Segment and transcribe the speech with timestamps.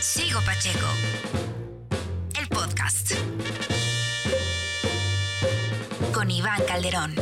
[0.00, 0.86] Sigo Pacheco.
[2.40, 3.14] El podcast.
[6.14, 7.16] Con Iván Calderón.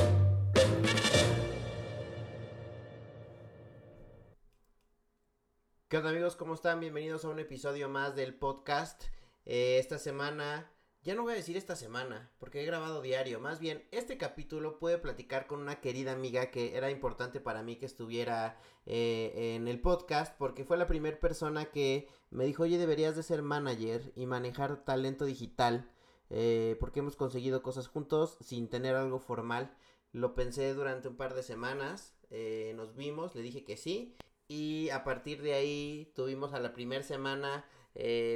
[5.89, 6.37] ¿Qué onda amigos?
[6.37, 6.81] ¿Cómo están?
[6.81, 9.05] Bienvenidos a un episodio más del podcast.
[9.47, 10.71] Eh, esta semana,
[11.07, 13.39] ya no voy a decir esta semana, porque he grabado diario.
[13.39, 17.77] Más bien, este capítulo puede platicar con una querida amiga que era importante para mí
[17.77, 22.77] que estuviera eh, en el podcast, porque fue la primera persona que me dijo, oye,
[22.77, 25.89] deberías de ser manager y manejar talento digital,
[26.29, 29.77] eh, porque hemos conseguido cosas juntos sin tener algo formal.
[30.11, 34.17] Lo pensé durante un par de semanas, eh, nos vimos, le dije que sí.
[34.49, 37.65] Y a partir de ahí tuvimos a la primera semana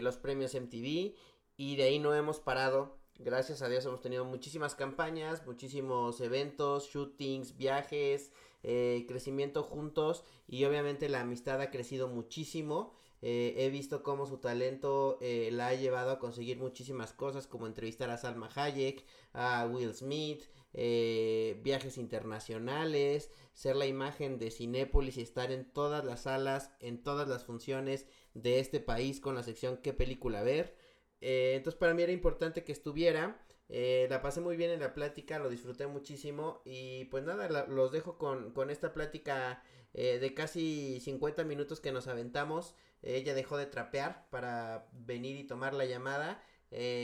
[0.02, 1.14] los premios MTV
[1.60, 2.96] y de ahí no hemos parado.
[3.18, 8.32] Gracias a Dios hemos tenido muchísimas campañas, muchísimos eventos, shootings, viajes,
[8.62, 12.94] eh, crecimiento juntos y obviamente la amistad ha crecido muchísimo.
[13.20, 17.66] Eh, he visto cómo su talento eh, la ha llevado a conseguir muchísimas cosas como
[17.66, 19.04] entrevistar a Salma Hayek,
[19.34, 26.22] a Will Smith, viajes internacionales, ser la imagen de Cinépolis y estar en todas las
[26.22, 30.79] salas, en todas las funciones de este país con la sección qué película ver.
[31.20, 33.40] Eh, entonces para mí era importante que estuviera.
[33.68, 37.92] Eh, la pasé muy bien en la plática, lo disfruté muchísimo y pues nada, los
[37.92, 39.62] dejo con, con esta plática
[39.94, 42.74] eh, de casi 50 minutos que nos aventamos.
[43.02, 46.42] ella dejó de trapear para venir y tomar la llamada,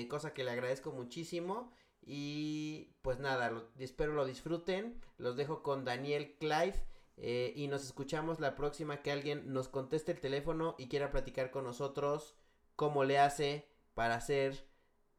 [0.08, 1.72] cosa que le agradezco muchísimo.
[2.02, 5.00] Y pues nada, lo- espero lo disfruten.
[5.18, 6.74] Los dejo con Daniel Clive.
[7.54, 11.64] y nos escuchamos la próxima que alguien nos conteste el teléfono y quiera platicar con
[11.64, 12.36] nosotros
[12.76, 14.68] cómo le hace para ser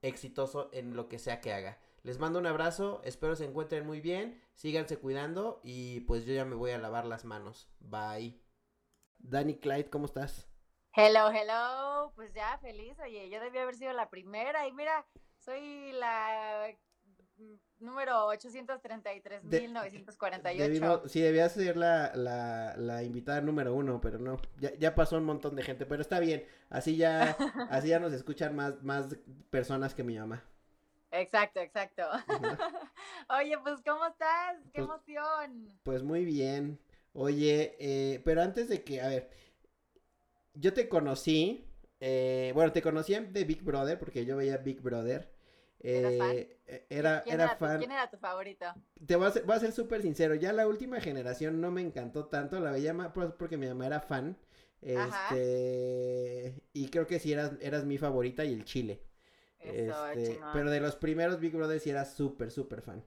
[0.04, 1.80] exitoso en lo que sea que haga.
[2.04, 6.46] Les mando un abrazo, espero se encuentren muy bien, síganse cuidando y pues yo ya
[6.46, 7.68] me voy a lavar las manos.
[7.80, 8.40] Bye.
[9.18, 10.48] Dani Clyde, ¿cómo estás?
[10.94, 12.12] Hello, hello.
[12.16, 13.00] Pues ya, feliz.
[13.00, 14.68] Oye, yo debí haber sido la primera.
[14.68, 15.08] Y mira,
[15.40, 16.72] soy la
[17.80, 20.58] número 833.948.
[20.58, 24.38] Debimos- sí, debía ser la, la, la invitada número uno, pero no.
[24.60, 26.46] Ya, ya pasó un montón de gente, pero está bien.
[26.70, 27.38] Así ya,
[27.72, 29.08] así ya nos escuchan más, más
[29.50, 30.44] personas que mi mamá.
[31.12, 32.04] Exacto, exacto.
[33.30, 34.58] Oye, pues, ¿cómo estás?
[34.74, 35.68] ¡Qué Pues- emoción!
[35.84, 36.80] Pues muy bien.
[37.14, 39.30] Oye, eh, pero antes de que, a ver,
[40.54, 41.66] yo te conocí,
[42.00, 45.32] eh, bueno, te conocí de Big Brother, porque yo veía Big Brother.
[45.80, 47.78] Eh, eh, era, ¿Quién era era, tu, fan.
[47.78, 48.66] ¿Quién era tu favorito?
[49.06, 51.82] Te voy a ser, voy a ser súper sincero, ya la última generación no me
[51.82, 54.38] encantó tanto, la veía más porque mi mamá era fan.
[54.96, 55.36] Ajá.
[55.36, 59.02] Este, y creo que sí eras, eras mi favorita y el Chile.
[59.60, 63.04] Eso, Este, pero de los primeros Big Brother sí era súper, súper fan.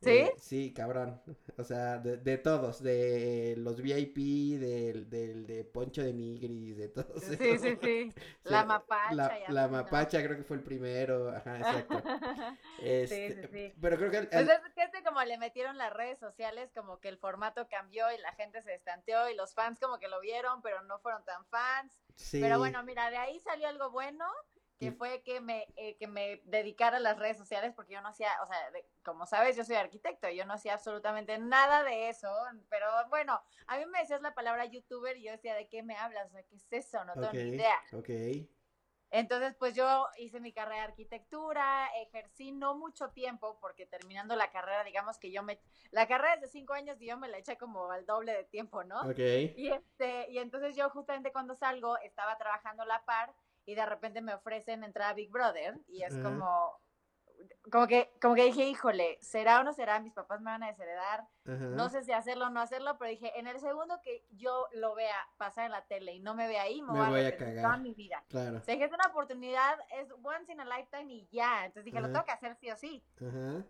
[0.00, 0.10] ¿Sí?
[0.10, 1.20] Eh, sí, cabrón.
[1.58, 6.88] O sea, de, de todos, de los VIP, del, del de Poncho de Nigris, de
[6.88, 7.20] todos.
[7.20, 7.60] Sí, esos.
[7.62, 8.12] sí, sí.
[8.44, 9.38] Sí, La mapacha.
[9.48, 12.00] La, mapacha creo que fue el primero, ajá, exacto.
[12.80, 13.74] Este, sí, sí.
[13.80, 16.70] Pero creo que el- Pues el- es que este como le metieron las redes sociales,
[16.72, 20.06] como que el formato cambió y la gente se estanteó y los fans como que
[20.06, 21.92] lo vieron, pero no fueron tan fans.
[22.14, 24.24] sí, Pero bueno, mira, de ahí salió algo bueno,
[24.78, 28.00] que Y- fue que me, eh, que me dedicara a las redes sociales, porque yo
[28.00, 31.82] no hacía, o sea, de- como sabes, yo soy arquitecto, yo no hacía absolutamente nada
[31.82, 32.32] de eso,
[32.68, 35.96] pero bueno, a mí me decías la palabra youtuber y yo decía, ¿de qué me
[35.96, 36.28] hablas?
[36.28, 37.04] O sea, ¿qué es eso?
[37.04, 37.78] No tengo ni idea.
[37.92, 38.08] ok.
[39.10, 44.50] Entonces, pues yo hice mi carrera de arquitectura, ejercí no mucho tiempo, porque terminando la
[44.50, 45.58] carrera, digamos que yo me,
[45.92, 48.44] la carrera es de cinco años y yo me la eché como al doble de
[48.44, 49.00] tiempo, ¿no?
[49.08, 49.18] Ok.
[49.18, 53.34] Y, este, y entonces yo justamente cuando salgo estaba trabajando a la par
[53.68, 56.80] y de repente me ofrecen entrar a Big Brother y es como,
[57.70, 60.00] como que, como que dije, híjole, ¿será o no será?
[60.00, 61.26] Mis papás me van a desheredar.
[61.44, 64.94] No sé si hacerlo o no hacerlo, pero dije, en el segundo que yo lo
[64.94, 67.36] vea pasar en la tele y no me vea ahí, me, Me voy, voy a
[67.36, 67.62] cagar.
[67.62, 68.24] toda mi vida.
[68.28, 68.56] Claro.
[68.56, 71.66] O sea, que es una oportunidad, es once in a lifetime y ya.
[71.66, 73.04] Entonces dije, lo tengo que hacer sí o sí.
[73.16, 73.64] Ajá.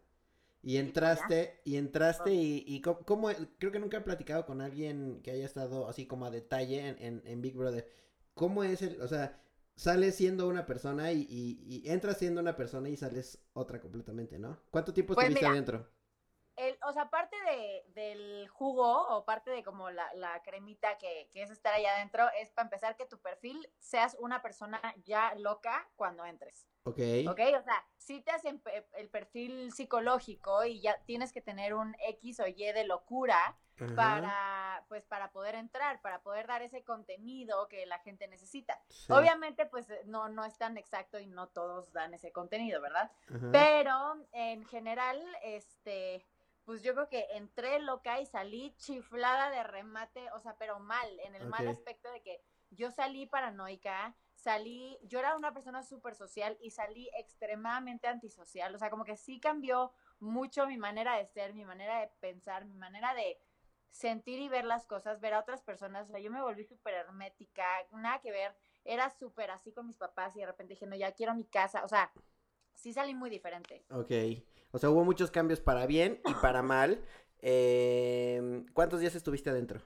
[0.63, 3.29] Y pues entraste, y entraste y, y cómo, cómo-
[3.59, 6.97] creo que nunca he platicado con alguien que haya estado así como a detalle en,
[7.03, 7.89] en, en Big Brother.
[8.35, 9.41] ¿Cómo es el, o sea,
[9.79, 14.39] sales siendo una persona y, y, y entras siendo una persona y sales otra completamente,
[14.39, 14.59] ¿no?
[14.71, 15.89] ¿Cuánto tiempo Pues estuviste mira, adentro?
[16.87, 21.43] O sea, parte de, del jugo o parte de como la, la cremita que, que
[21.43, 25.89] es estar allá adentro es para empezar que tu perfil seas una persona ya loca
[25.97, 26.67] cuando entres.
[26.85, 26.99] Ok.
[27.29, 27.41] ¿Ok?
[27.59, 28.63] O sea, si te hacen
[28.95, 33.59] el perfil psicológico y ya tienes que tener un X o Y de locura
[33.95, 38.81] para, pues, para poder entrar, para poder dar ese contenido que la gente necesita.
[38.89, 39.13] Sí.
[39.13, 43.13] Obviamente, pues no, no es tan exacto y no todos dan ese contenido, ¿verdad?
[43.53, 46.27] Pero en general, este,
[46.69, 51.09] pues yo creo que entré loca y salí chiflada de remate, o sea, pero mal,
[51.20, 56.15] en el mal aspecto de que yo salí paranoica, salí, yo era una persona súper
[56.15, 61.25] social y salí extremadamente antisocial, o sea, como que sí cambió mucho mi manera de
[61.25, 63.41] ser, mi manera de pensar, mi manera de
[63.91, 66.93] sentir y ver las cosas, ver a otras personas, o sea, yo me volví súper
[66.93, 68.55] hermética, nada que ver,
[68.85, 71.82] era súper así con mis papás y de repente dije, no, ya quiero mi casa,
[71.82, 72.12] o sea,
[72.75, 73.87] sí salí muy diferente.
[73.88, 74.11] Ok,
[74.70, 77.05] o sea, hubo muchos cambios para bien y para mal.
[77.41, 79.82] Eh, ¿Cuántos días estuviste adentro?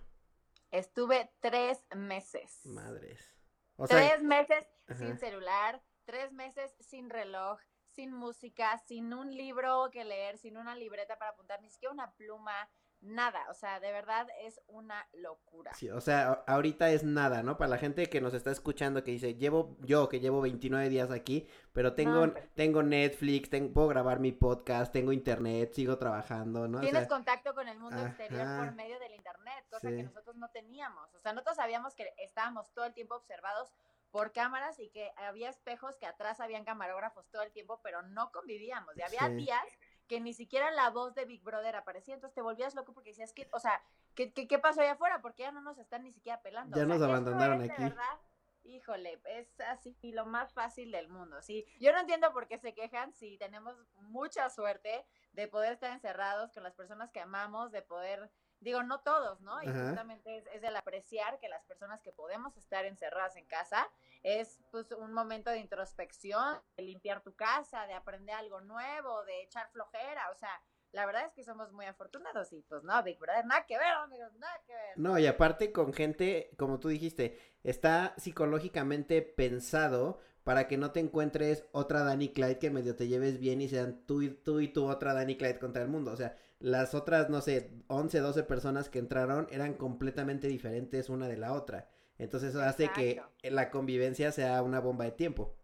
[0.70, 2.60] Estuve tres meses.
[2.64, 3.34] Madres.
[3.76, 7.58] O sea, tres meses sin celular, tres meses sin reloj,
[7.90, 12.12] sin música, sin un libro que leer, sin una libreta para apuntar, ni siquiera una
[12.12, 12.70] pluma,
[13.02, 15.74] nada, o sea, de verdad es una locura.
[15.74, 17.58] Sí, o sea, ahorita es nada, ¿no?
[17.58, 21.10] Para la gente que nos está escuchando que dice, llevo yo que llevo 29 días
[21.10, 26.80] aquí, pero tengo tengo Netflix, tengo, puedo grabar mi podcast, tengo internet, sigo trabajando, ¿no?
[26.80, 31.12] Tienes contacto con el mundo exterior por medio del internet, cosa que nosotros no teníamos.
[31.14, 33.72] O sea, nosotros sabíamos que estábamos todo el tiempo observados
[34.12, 38.30] por cámaras y que había espejos que atrás habían camarógrafos todo el tiempo, pero no
[38.30, 38.96] convivíamos.
[38.96, 39.64] Y había días
[40.12, 43.32] que ni siquiera la voz de Big Brother aparecía, entonces te volvías loco porque decías
[43.32, 43.82] que, o sea,
[44.14, 45.22] ¿qué, qué, pasó allá afuera?
[45.22, 46.76] Porque ya no nos están ni siquiera pelando.
[46.76, 47.82] Ya nos abandonaron aquí.
[47.82, 48.20] verdad,
[48.62, 51.64] híjole, es así lo más fácil del mundo, sí.
[51.80, 56.52] Yo no entiendo por qué se quejan si tenemos mucha suerte de poder estar encerrados
[56.52, 58.30] con las personas que amamos, de poder
[58.62, 59.62] digo, no todos, ¿no?
[59.62, 63.88] Y justamente es, es, el apreciar que las personas que podemos estar encerradas en casa
[64.22, 69.42] es pues un momento de introspección, de limpiar tu casa, de aprender algo nuevo, de
[69.42, 70.60] echar flojera, o sea,
[70.92, 73.92] la verdad es que somos muy afortunados y pues no, Big Brother, nada que ver,
[73.92, 74.98] amigos, nada que ver.
[74.98, 81.00] No, y aparte con gente, como tú dijiste, está psicológicamente pensado para que no te
[81.00, 84.68] encuentres otra Danny Clyde que medio te lleves bien y sean tú y tú y
[84.68, 86.12] tú otra Danny Clyde contra el mundo.
[86.12, 91.26] O sea, las otras, no sé, 11, 12 personas que entraron eran completamente diferentes una
[91.26, 91.88] de la otra.
[92.18, 95.56] Entonces eso hace que la convivencia sea una bomba de tiempo.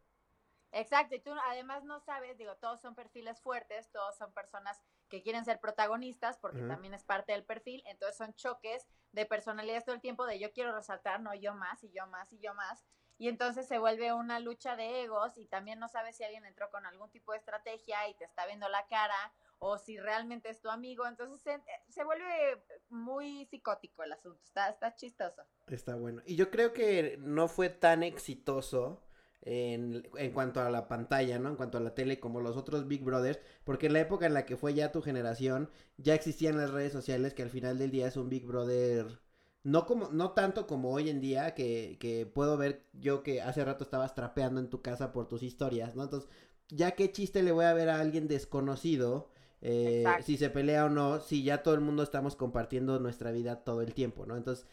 [0.72, 5.22] Exacto, y tú además no sabes, digo, todos son perfiles fuertes, todos son personas que
[5.22, 9.94] quieren ser protagonistas porque también es parte del perfil, entonces son choques de personalidades todo
[9.94, 12.84] el tiempo de yo quiero resaltar, no yo más y yo más y yo más,
[13.16, 16.70] y entonces se vuelve una lucha de egos y también no sabes si alguien entró
[16.70, 20.60] con algún tipo de estrategia y te está viendo la cara o si realmente es
[20.60, 25.42] tu amigo, entonces se, vuelve muy psicótico el asunto, está, está chistoso.
[25.66, 26.22] Está bueno.
[26.26, 29.02] Y yo creo que no fue tan exitoso
[29.42, 31.50] en, en, cuanto a la pantalla, ¿no?
[31.50, 34.34] En cuanto a la tele como los otros Big Brothers, porque en la época en
[34.34, 37.90] la que fue ya tu generación, ya existían las redes sociales que al final del
[37.90, 39.20] día es un Big Brother
[39.64, 43.64] no como, no tanto como hoy en día, que, que puedo ver yo que hace
[43.64, 46.04] rato estabas trapeando en tu casa por tus historias, ¿no?
[46.04, 46.30] Entonces,
[46.68, 50.88] ya qué chiste le voy a ver a alguien desconocido, eh, si se pelea o
[50.88, 54.36] no, si ya todo el mundo estamos compartiendo nuestra vida todo el tiempo, ¿no?
[54.36, 54.66] Entonces,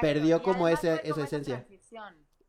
[0.00, 1.66] perdió como, ese, esa esencia.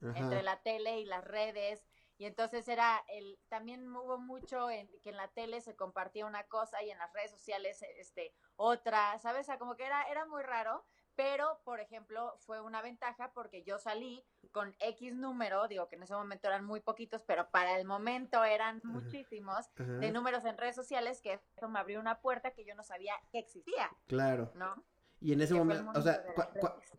[0.02, 1.84] entre la tele y las redes.
[2.18, 6.44] Y entonces era el, también hubo mucho en que en la tele se compartía una
[6.44, 9.42] cosa y en las redes sociales este otra, ¿sabes?
[9.42, 10.86] O sea, como que era, era muy raro
[11.16, 16.04] pero por ejemplo fue una ventaja porque yo salí con X número, digo que en
[16.04, 20.76] ese momento eran muy poquitos, pero para el momento eran muchísimos de números en redes
[20.76, 23.90] sociales que eso me abrió una puerta que yo no sabía que existía.
[24.08, 24.52] Claro.
[24.56, 24.84] ¿No?
[25.20, 26.24] Y en ese momento, o sea,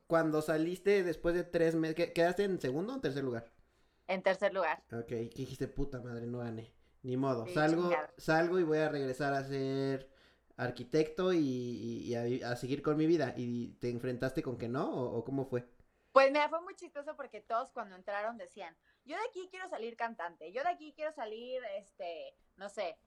[0.06, 3.52] cuando saliste después de tres meses, ¿quedaste en segundo o en tercer lugar?
[4.06, 4.84] En tercer lugar.
[4.92, 5.66] Ok, ¿qué dijiste?
[5.66, 6.72] Puta madre, no gané.
[7.02, 10.11] Ni modo, salgo, salgo y voy a regresar a hacer
[10.56, 13.34] arquitecto y, a, seguir con mi vida.
[13.36, 14.90] ¿Y te enfrentaste con que no?
[14.90, 15.66] ¿O, cómo fue?
[16.12, 19.96] Pues me fue muy chistoso porque todos cuando entraron decían, yo de aquí quiero salir
[19.96, 22.98] cantante, yo de aquí quiero salir, este, no sé,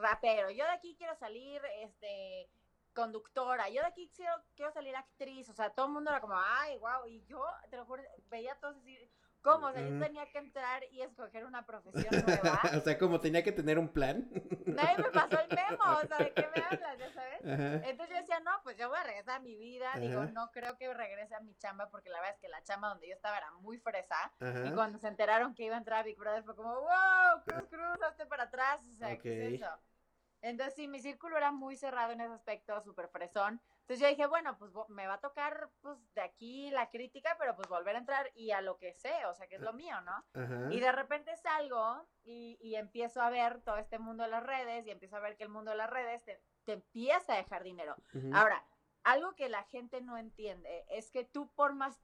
[0.00, 2.50] rapero, yo de aquí quiero salir, este,
[2.92, 6.34] conductora, yo de aquí quiero, quiero salir actriz, o sea, todo el mundo era como,
[6.36, 9.08] ay, wow, y yo, te lo juro, veía a todos decir,
[9.42, 9.68] ¿Cómo?
[9.68, 12.60] O sea, yo tenía que entrar y escoger una profesión nueva.
[12.76, 14.28] o sea, como tenía que tener un plan.
[14.66, 16.98] Nadie me pasó el memo, o sea, ¿de qué me hablas?
[16.98, 17.40] ¿Ya sabes?
[17.42, 19.92] Entonces yo decía, no, pues yo voy a regresar a mi vida.
[19.98, 22.88] Digo, no creo que regrese a mi chamba porque la verdad es que la chamba
[22.88, 24.32] donde yo estaba era muy fresa.
[24.66, 27.68] Y cuando se enteraron que iba a entrar a Big Brother fue como, wow, cruz,
[27.68, 28.80] cruz, hazte para atrás.
[28.94, 29.70] O sea, ¿qué es eso?
[30.40, 33.60] Entonces sí, mi círculo era muy cerrado en ese aspecto, súper fresón.
[33.88, 37.56] Entonces yo dije, bueno, pues me va a tocar pues de aquí la crítica, pero
[37.56, 39.96] pues volver a entrar y a lo que sé, o sea, que es lo mío,
[40.02, 40.70] ¿no?
[40.70, 44.86] Y de repente salgo y, y, empiezo a ver todo este mundo de las redes
[44.86, 47.62] y empiezo a ver que el mundo de las redes te, te empieza a dejar
[47.62, 47.96] dinero.
[48.34, 48.62] Ahora,
[49.04, 51.98] algo que la gente no entiende es que tú por más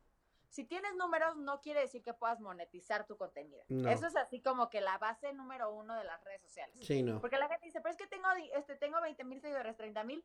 [0.54, 3.64] si tienes números no quiere decir que puedas monetizar tu contenido.
[3.68, 6.76] Eso es así como que la base número uno de las redes sociales.
[6.80, 7.20] Sí, no.
[7.20, 10.24] Porque la gente dice, pero es que tengo, este, tengo 20 mil seguidores, 30 mil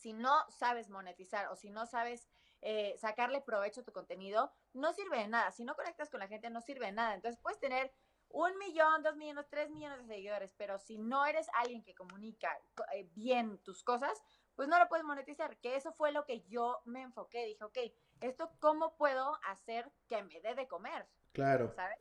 [0.00, 2.28] si no sabes monetizar o si no sabes
[2.62, 5.52] eh, sacarle provecho a tu contenido, no sirve de nada.
[5.52, 7.14] Si no conectas con la gente, no sirve de nada.
[7.14, 7.92] Entonces puedes tener
[8.30, 12.56] un millón, dos millones, tres millones de seguidores, pero si no eres alguien que comunica
[12.94, 14.22] eh, bien tus cosas,
[14.54, 17.44] pues no lo puedes monetizar, que eso fue lo que yo me enfoqué.
[17.44, 17.78] Dije, ok,
[18.20, 21.08] ¿esto cómo puedo hacer que me dé de comer?
[21.32, 21.72] Claro.
[21.74, 21.98] ¿Sabes?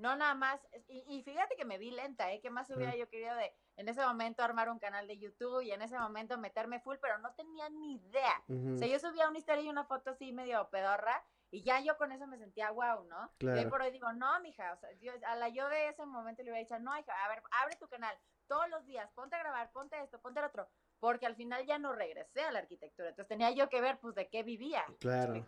[0.00, 2.40] No nada más, y, fíjate que me vi lenta, ¿eh?
[2.40, 5.72] ¿Qué más hubiera yo querido de en ese momento armar un canal de YouTube y
[5.72, 8.42] en ese momento meterme full, pero no tenía ni idea.
[8.74, 11.96] O sea, yo subía una historia y una foto así medio pedorra y ya yo
[11.96, 13.30] con eso me sentía guau, ¿no?
[13.40, 16.42] Y por hoy digo, no, mija, o sea, yo, a la yo de ese momento
[16.42, 18.16] le hubiera dicho, no, hija, a ver, abre tu canal
[18.46, 21.78] todos los días, ponte a grabar, ponte esto, ponte el otro, porque al final ya
[21.78, 24.84] no regresé a la arquitectura, entonces tenía yo que ver, pues, de qué vivía.
[24.98, 25.44] Claro.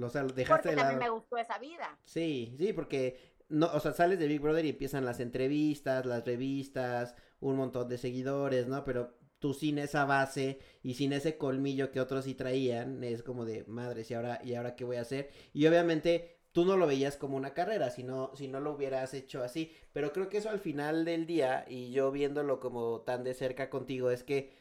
[0.00, 1.98] O sea, dejaste porque de también me gustó esa vida.
[2.04, 6.24] Sí, sí, porque no, o sea, sales de Big Brother y empiezan las entrevistas, las
[6.24, 8.84] revistas, un montón de seguidores, ¿no?
[8.84, 13.44] Pero tú sin esa base y sin ese colmillo que otros sí traían, es como
[13.44, 15.30] de madres, ¿y ahora, y ahora qué voy a hacer?
[15.52, 19.14] Y obviamente tú no lo veías como una carrera, si no, si no lo hubieras
[19.14, 19.72] hecho así.
[19.92, 23.68] Pero creo que eso al final del día, y yo viéndolo como tan de cerca
[23.70, 24.52] contigo, es que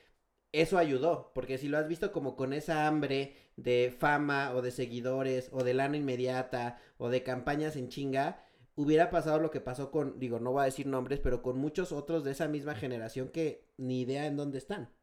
[0.52, 4.72] eso ayudó, porque si lo has visto como con esa hambre de fama o de
[4.72, 8.44] seguidores o de lana inmediata o de campañas en chinga,
[8.76, 11.92] hubiera pasado lo que pasó con, digo, no voy a decir nombres, pero con muchos
[11.92, 14.94] otros de esa misma generación que ni idea en dónde están.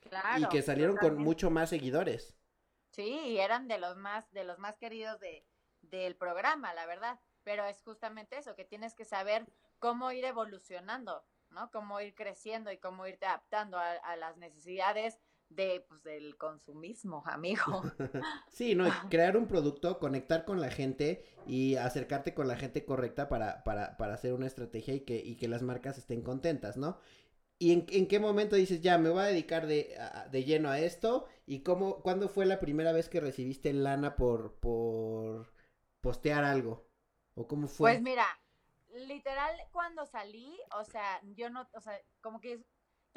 [0.00, 0.40] Claro.
[0.40, 2.36] Y que salieron con mucho más seguidores.
[2.90, 5.46] Sí, y eran de los más, de los más queridos de,
[5.82, 7.20] del programa, la verdad.
[7.42, 9.46] Pero es justamente eso, que tienes que saber
[9.78, 11.70] cómo ir evolucionando, ¿no?
[11.70, 15.18] Cómo ir creciendo y cómo irte adaptando a las necesidades
[15.50, 17.82] de pues del consumismo, amigo.
[18.50, 23.28] sí, no, crear un producto, conectar con la gente y acercarte con la gente correcta
[23.28, 26.98] para, para, para hacer una estrategia y que, y que las marcas estén contentas, ¿no?
[27.60, 29.98] ¿Y en, en, qué momento dices, ya, me voy a dedicar de,
[30.30, 31.26] de, lleno a esto?
[31.44, 35.52] ¿Y cómo, cuándo fue la primera vez que recibiste lana por, por
[36.00, 36.86] postear algo?
[37.34, 37.90] ¿O cómo fue?
[37.90, 38.26] Pues mira,
[38.94, 42.64] literal, cuando salí, o sea, yo no, o sea, como que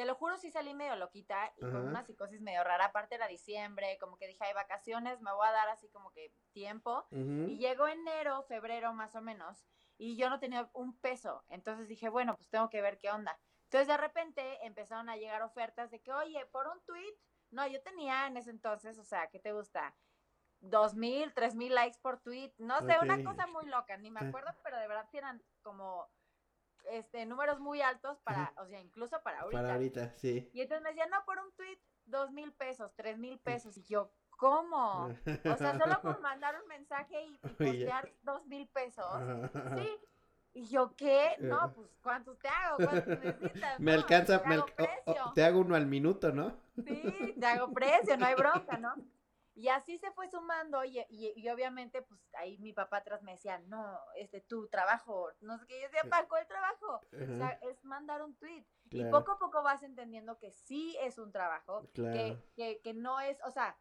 [0.01, 2.85] te lo juro, sí salí medio loquita y con una psicosis medio rara.
[2.85, 6.33] Aparte era diciembre, como que dije, hay vacaciones, me voy a dar así como que
[6.53, 7.05] tiempo.
[7.11, 9.63] Y llegó enero, febrero más o menos,
[9.99, 11.43] y yo no tenía un peso.
[11.49, 13.39] Entonces dije, bueno, pues tengo que ver qué onda.
[13.65, 17.15] Entonces de repente empezaron a llegar ofertas de que, oye, por un tweet,
[17.51, 19.95] no, yo tenía en ese entonces, o sea, ¿qué te gusta?
[20.61, 24.21] Dos mil, tres mil likes por tweet, no sé, una cosa muy loca, ni me
[24.21, 26.09] acuerdo, pero de verdad eran como
[26.89, 29.61] este, números muy altos para, o sea, incluso para ahorita.
[29.61, 30.49] Para ahorita, sí.
[30.53, 33.77] Y entonces me decían, no, por un tweet, dos mil pesos, tres mil pesos.
[33.77, 35.05] Y yo, ¿cómo?
[35.05, 39.05] O sea, solo por mandar un mensaje y, postear dos mil pesos.
[39.77, 39.89] Sí.
[40.53, 41.37] Y yo, ¿qué?
[41.39, 42.77] No, pues, ¿cuántos te hago?
[42.77, 43.79] ¿Cuántos necesitas?
[43.79, 44.61] Me alcanza, me
[45.33, 46.57] te hago uno al minuto, ¿no?
[46.75, 48.93] Sí, te hago precio, no hay bronca, ¿no?
[49.61, 53.59] Y así se fue sumando y, y, obviamente pues ahí mi papá atrás me decía,
[53.67, 57.83] no, este, tu trabajo, no sé qué, yo decía, Paco, el trabajo, o sea, es
[57.85, 58.65] mandar un tweet.
[58.89, 63.19] Y poco a poco vas entendiendo que sí es un trabajo, que, que, que no
[63.19, 63.77] es, o sea,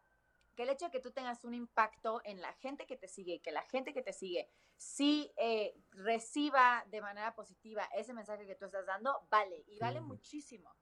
[0.54, 3.37] que el hecho de que tú tengas un impacto en la gente que te sigue
[3.37, 8.46] y que la gente que te sigue sí eh, reciba de manera positiva ese mensaje
[8.46, 10.76] que tú estás dando, vale, y vale muchísimo.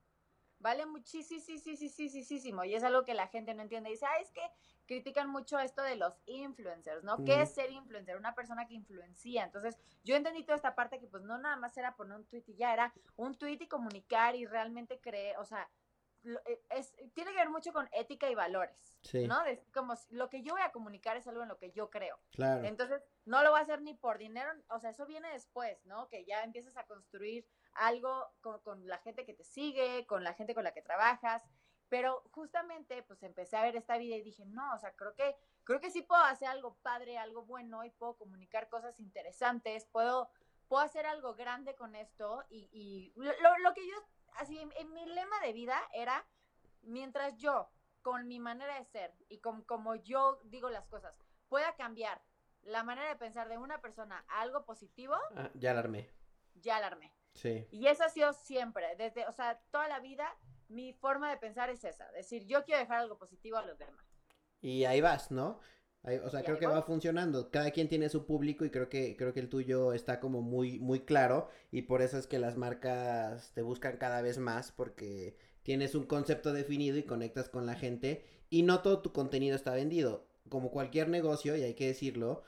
[0.59, 2.63] Vale muchísimo.
[2.65, 3.89] Y es algo que la gente no entiende.
[3.89, 4.41] Dice, ah, es que
[4.85, 7.23] critican mucho esto de los influencers, ¿no?
[7.23, 8.17] ¿Qué es ser influencer?
[8.17, 9.43] Una persona que influencia.
[9.43, 12.43] Entonces, yo entendí toda esta parte que pues no nada más era poner un tweet
[12.47, 15.69] y ya, era un tweet y comunicar y realmente creer, o sea,
[16.23, 19.37] eh, es, tiene que ver mucho con ética y valores, ¿no?
[19.73, 22.19] como lo que yo voy a comunicar es algo en lo que yo creo.
[22.31, 22.65] Claro.
[22.65, 26.09] Entonces, no lo voy a hacer ni por dinero, o sea, eso viene después, ¿no?
[26.09, 27.47] Que ya empiezas a construir
[27.79, 31.41] algo con, con la gente que te sigue, con la gente con la que trabajas.
[31.89, 35.35] Pero justamente, pues empecé a ver esta vida y dije, no, o sea, creo que,
[35.63, 40.29] creo que sí puedo hacer algo padre, algo bueno y puedo comunicar cosas interesantes, puedo,
[40.67, 43.95] puedo hacer algo grande con esto y, y lo, lo, que yo,
[44.35, 46.23] así, en, mi lema de vida era,
[46.83, 47.71] mientras yo,
[48.03, 51.15] con mi manera de ser y con como yo digo las cosas,
[51.47, 52.21] pueda cambiar
[52.61, 55.15] la manera de pensar de una persona a algo positivo.
[55.35, 56.09] Ah, ya la armé.
[56.53, 57.13] Ya la armé.
[57.41, 57.65] Sí.
[57.71, 60.27] Y eso ha sido siempre, desde, o sea, toda la vida
[60.67, 64.05] mi forma de pensar es esa, decir, yo quiero dejar algo positivo a los demás.
[64.61, 65.59] Y ahí vas, ¿no?
[66.23, 67.51] o sea, creo que va funcionando.
[67.51, 70.79] Cada quien tiene su público y creo que creo que el tuyo está como muy
[70.79, 75.35] muy claro y por eso es que las marcas te buscan cada vez más porque
[75.61, 79.73] tienes un concepto definido y conectas con la gente y no todo tu contenido está
[79.73, 80.25] vendido.
[80.47, 82.43] Como cualquier negocio y hay que decirlo,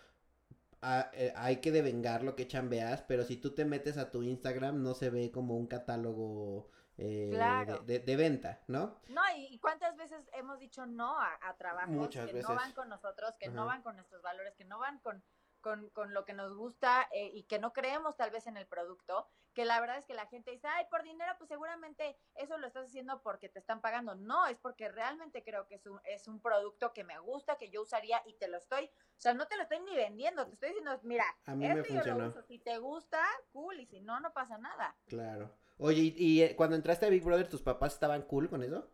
[0.83, 4.81] eh, hay que devengar lo que chambeas, pero si tú te metes a tu Instagram
[4.81, 7.79] no se ve como un catálogo eh, Claro.
[7.79, 8.99] de, de- de venta, ¿no?
[9.07, 12.49] No, y cuántas veces hemos dicho no a, a trabajos Muchas que veces.
[12.49, 15.23] no van con nosotros, que no van con nuestros valores, que no van con,
[15.61, 18.67] con, con lo que nos gusta eh, y que no creemos tal vez en el
[18.67, 22.57] producto, que la verdad es que la gente dice, ay, por dinero, pues seguramente eso
[22.57, 24.15] lo estás haciendo porque te están pagando.
[24.15, 27.69] No, es porque realmente creo que es un, es un producto que me gusta, que
[27.69, 30.53] yo usaría y te lo estoy, o sea, no te lo estoy ni vendiendo, te
[30.53, 32.27] estoy diciendo, mira, A mí me yo lo funcionó.
[32.27, 34.95] uso, si te gusta, cool, y si no, no pasa nada.
[35.05, 35.53] Claro.
[35.77, 38.89] Oye, y, y, eh, cuando entraste a Big Brother, ¿tus papás estaban cool con eso?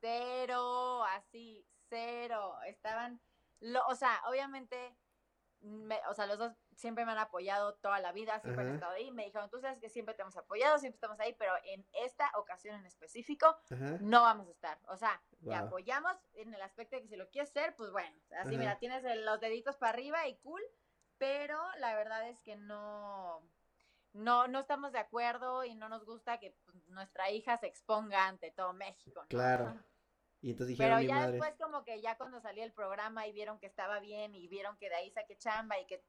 [0.00, 2.54] cero, así, cero.
[2.66, 3.20] Estaban,
[3.60, 4.94] lo, o sea, obviamente,
[5.60, 8.92] me- o sea, los dos siempre me han apoyado toda la vida, siempre han estado
[8.92, 9.10] ahí.
[9.10, 12.30] Me dijeron, tú sabes que siempre te hemos apoyado, siempre estamos ahí, pero en esta
[12.36, 13.98] ocasión en específico Ajá.
[14.00, 14.78] no vamos a estar.
[14.88, 18.16] O sea, te apoyamos en el aspecto de que si lo quieres hacer, pues bueno,
[18.38, 18.58] así Ajá.
[18.58, 20.62] mira, tienes los deditos para arriba y cool,
[21.18, 23.42] pero la verdad es que no,
[24.12, 28.26] no, no estamos de acuerdo y no nos gusta que pues, nuestra hija se exponga
[28.26, 29.22] ante todo México.
[29.22, 29.28] ¿no?
[29.28, 29.76] Claro.
[30.40, 31.32] Y entonces dijeron, Pero ya madre.
[31.32, 34.76] después como que ya cuando salí el programa y vieron que estaba bien y vieron
[34.76, 36.02] que de ahí saqué chamba y que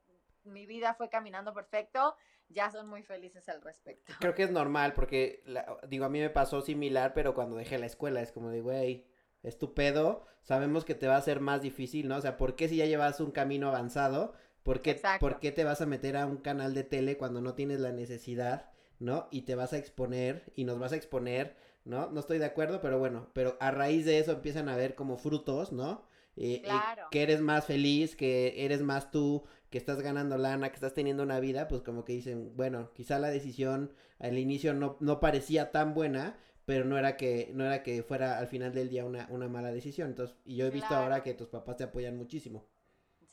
[0.43, 2.15] mi vida fue caminando perfecto,
[2.49, 4.13] ya son muy felices al respecto.
[4.19, 7.77] Creo que es normal porque, la- digo, a mí me pasó similar, pero cuando dejé
[7.79, 9.05] la escuela es como de, güey,
[9.43, 12.17] es tu pedo, sabemos que te va a ser más difícil, ¿no?
[12.17, 14.33] O sea, ¿por qué si ya llevas un camino avanzado,
[14.63, 17.53] por qué, por qué te vas a meter a un canal de tele cuando no
[17.55, 19.27] tienes la necesidad, ¿no?
[19.31, 21.55] Y te vas a exponer y nos vas a exponer,
[21.85, 22.09] ¿no?
[22.11, 25.17] No estoy de acuerdo, pero bueno, pero a raíz de eso empiezan a ver como
[25.17, 26.03] frutos, ¿no?
[26.35, 27.07] Eh, eh, Claro.
[27.11, 31.23] que eres más feliz, que eres más tú, que estás ganando lana, que estás teniendo
[31.23, 35.71] una vida, pues como que dicen, bueno, quizá la decisión al inicio no, no parecía
[35.71, 39.27] tan buena, pero no era que, no era que fuera al final del día una,
[39.31, 40.09] una mala decisión.
[40.09, 41.03] Entonces, y yo he visto Claro.
[41.03, 42.65] ahora que tus papás te apoyan muchísimo.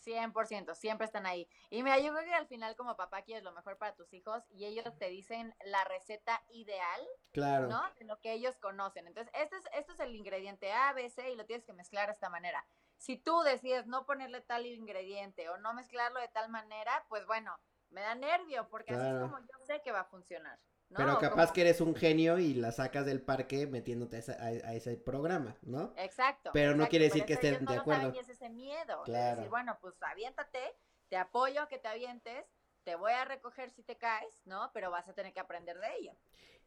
[0.06, 1.48] 100%, siempre están ahí.
[1.68, 4.44] Y mira, yo creo que al final como papá quieres lo mejor para tus hijos
[4.50, 7.00] y ellos te dicen la receta ideal,
[7.32, 7.66] Claro.
[7.66, 7.82] ¿no?
[7.98, 9.06] De lo que ellos conocen.
[9.06, 12.06] Entonces, este es, esto es el ingrediente A, B, C y lo tienes que mezclar
[12.06, 12.64] de esta manera.
[12.96, 17.58] Si tú decides no ponerle tal ingrediente o no mezclarlo de tal manera, pues bueno,
[17.90, 20.58] me da nervio porque así es como yo sé que va a funcionar.
[20.90, 20.96] ¿No?
[20.98, 24.32] Pero capaz como- que eres un genio y la sacas del parque metiéndote a, esa-
[24.40, 25.92] a- a ese programa, ¿no?
[25.96, 26.50] Exacto.
[26.52, 28.12] Pero no quiere decir que estén no de acuerdo.
[28.14, 29.02] Y es ese miedo.
[29.04, 29.36] Claro.
[29.36, 30.60] decir, bueno, pues aviéntate,
[31.08, 32.44] te apoyo a que te avientes,
[32.84, 34.70] te voy a recoger si te caes, ¿no?
[34.72, 36.12] Pero vas a tener que aprender de ello.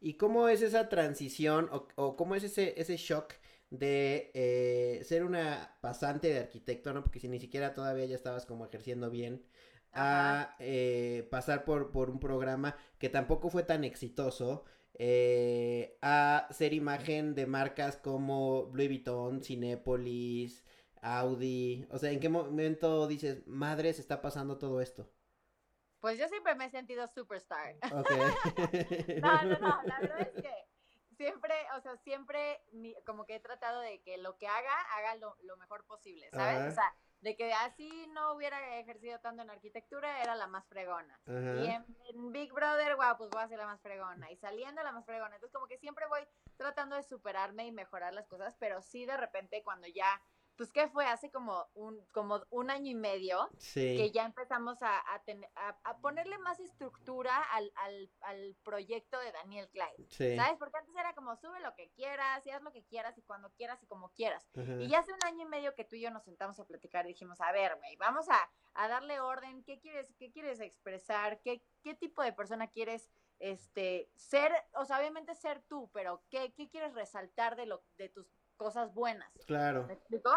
[0.01, 3.33] ¿Y cómo es esa transición o, o cómo es ese, ese shock
[3.69, 7.03] de eh, ser una pasante de arquitecto, ¿no?
[7.03, 9.45] Porque si ni siquiera todavía ya estabas como ejerciendo bien,
[9.93, 16.73] a eh, pasar por, por un programa que tampoco fue tan exitoso, eh, a ser
[16.73, 20.63] imagen de marcas como Louis Vuitton, Cinépolis,
[21.01, 21.87] Audi.
[21.91, 25.09] O sea, ¿en qué momento dices, madre, se está pasando todo esto?
[26.01, 27.75] Pues yo siempre me he sentido superstar.
[27.91, 28.09] Ok.
[29.21, 30.53] No, no, no, la verdad es que
[31.17, 35.15] siempre, o sea, siempre mi- como que he tratado de que lo que haga, haga
[35.15, 36.71] lo, lo mejor posible, ¿sabes?
[36.71, 41.19] O sea, de que así no hubiera ejercido tanto en arquitectura, era la más fregona.
[41.25, 44.31] Y en, en Big Brother, wow, pues voy a ser la más fregona.
[44.31, 45.35] Y saliendo la más fregona.
[45.35, 46.21] Entonces, como que siempre voy
[46.55, 50.21] tratando de superarme y mejorar las cosas, pero sí de repente cuando ya,
[50.59, 51.05] pues, ¿qué fue?
[51.05, 53.95] Hace como un, como un año y medio Sí.
[53.95, 55.23] que ya empezamos a, a,
[55.55, 60.05] a- a ponerle más estructura al, al, al proyecto de Daniel Clyde.
[60.09, 60.35] Sí.
[60.35, 60.57] ¿Sabes?
[60.59, 63.49] Porque antes era como sube lo que quieras y haz lo que quieras y cuando
[63.53, 64.49] quieras y como quieras.
[64.53, 67.05] Y ya hace un año y medio que tú y yo nos sentamos a platicar
[67.05, 71.39] y dijimos, a ver, güey, vamos a, a darle orden, ¿qué quieres, qué quieres expresar?
[71.41, 74.51] ¿Qué, ¿Qué tipo de persona quieres este, ser?
[74.73, 78.27] O sea, obviamente ser tú, pero ¿qué, qué quieres resaltar de, lo, de tus
[78.59, 79.31] cosas buenas?
[79.47, 79.87] Claro.
[79.87, 80.29] ¿Me explico?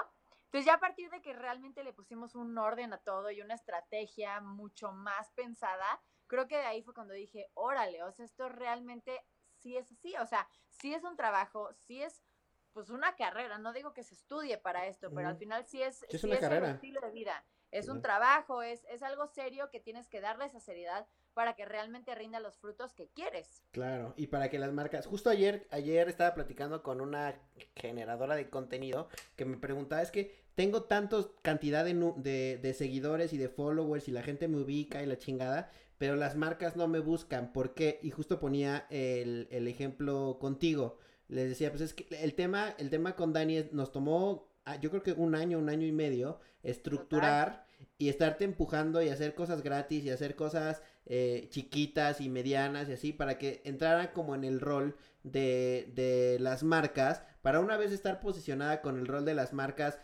[0.44, 3.54] Entonces ya a partir de que realmente le pusimos un orden a todo y una
[3.54, 8.48] estrategia mucho más pensada, creo que de ahí fue cuando dije, órale, o sea, esto
[8.48, 9.24] realmente
[9.56, 12.22] sí es así, o sea, sí es un trabajo, sí es
[12.72, 15.98] pues una carrera, no digo que se estudie para esto, pero al final sí es,
[15.98, 19.26] Sí, es sí una es un estilo de vida, es un trabajo, es, es algo
[19.26, 23.62] serio que tienes que darle esa seriedad para que realmente rinda los frutos que quieres.
[23.70, 27.34] Claro, y para que las marcas, justo ayer, ayer estaba platicando con una
[27.76, 33.32] generadora de contenido que me preguntaba, es que tengo tantos cantidad de, de, de seguidores
[33.32, 36.88] y de followers y la gente me ubica y la chingada, pero las marcas no
[36.88, 37.98] me buscan, ¿por qué?
[38.02, 42.90] Y justo ponía el, el ejemplo contigo, les decía, pues es que el tema, el
[42.90, 45.92] tema con Dani es- nos tomó, ah, yo creo que un año, un año y
[45.92, 47.64] medio, estructurar
[47.98, 52.92] y estarte empujando y hacer cosas gratis y hacer cosas eh, chiquitas y medianas y
[52.92, 57.92] así para que entraran como en el rol de, de las marcas para una vez
[57.92, 59.98] estar posicionada con el rol de las marcas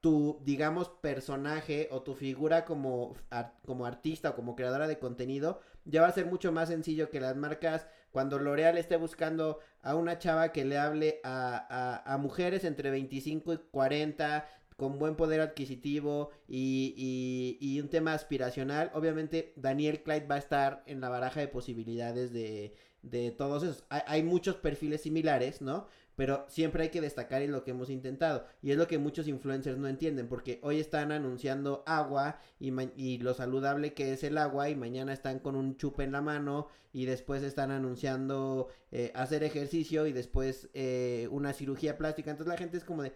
[0.00, 3.16] tu, digamos, personaje o tu figura como,
[3.64, 7.18] como artista o como creadora de contenido, ya va a ser mucho más sencillo que
[7.18, 12.18] las marcas cuando L'Oreal esté buscando a una chava que le hable a, a, a
[12.18, 18.90] mujeres entre 25 y 40 con buen poder adquisitivo y, y, y, un tema aspiracional,
[18.94, 23.84] obviamente Daniel Clyde va a estar en la baraja de posibilidades de, de todos esos.
[23.88, 25.86] Hay, hay, muchos perfiles similares, ¿no?
[26.16, 28.46] Pero siempre hay que destacar en lo que hemos intentado.
[28.62, 30.28] Y es lo que muchos influencers no entienden.
[30.28, 34.70] Porque hoy están anunciando agua y, y, lo saludable que es el agua.
[34.70, 36.68] Y mañana están con un chupe en la mano.
[36.92, 40.06] Y después están anunciando eh, hacer ejercicio.
[40.06, 42.30] Y después eh, una cirugía plástica.
[42.30, 43.12] Entonces la gente es como de.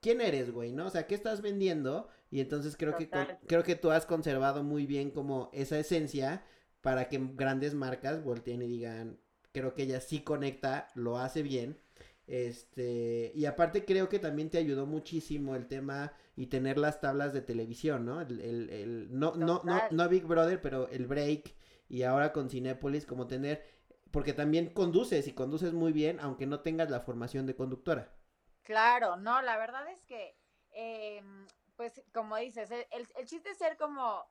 [0.00, 0.72] ¿Quién eres, güey?
[0.72, 0.86] ¿No?
[0.86, 2.08] O sea, ¿qué estás vendiendo?
[2.30, 3.10] Y entonces creo que
[3.46, 6.44] creo que tú has conservado muy bien como esa esencia
[6.80, 9.18] para que grandes marcas volteen y digan,
[9.52, 11.78] creo que ella sí conecta, lo hace bien
[12.28, 17.32] este, y aparte creo que también te ayudó muchísimo el tema y tener las tablas
[17.32, 18.20] de televisión, ¿no?
[18.20, 21.54] El, el, el no, no, no, no Big Brother, pero el break
[21.88, 23.64] y ahora con Cinépolis, como tener,
[24.10, 28.12] porque también conduces y conduces muy bien, aunque no tengas la formación de conductora.
[28.68, 30.36] Claro, no, la verdad es que,
[30.72, 31.22] eh,
[31.74, 34.30] pues como dices, el, el, chiste es ser como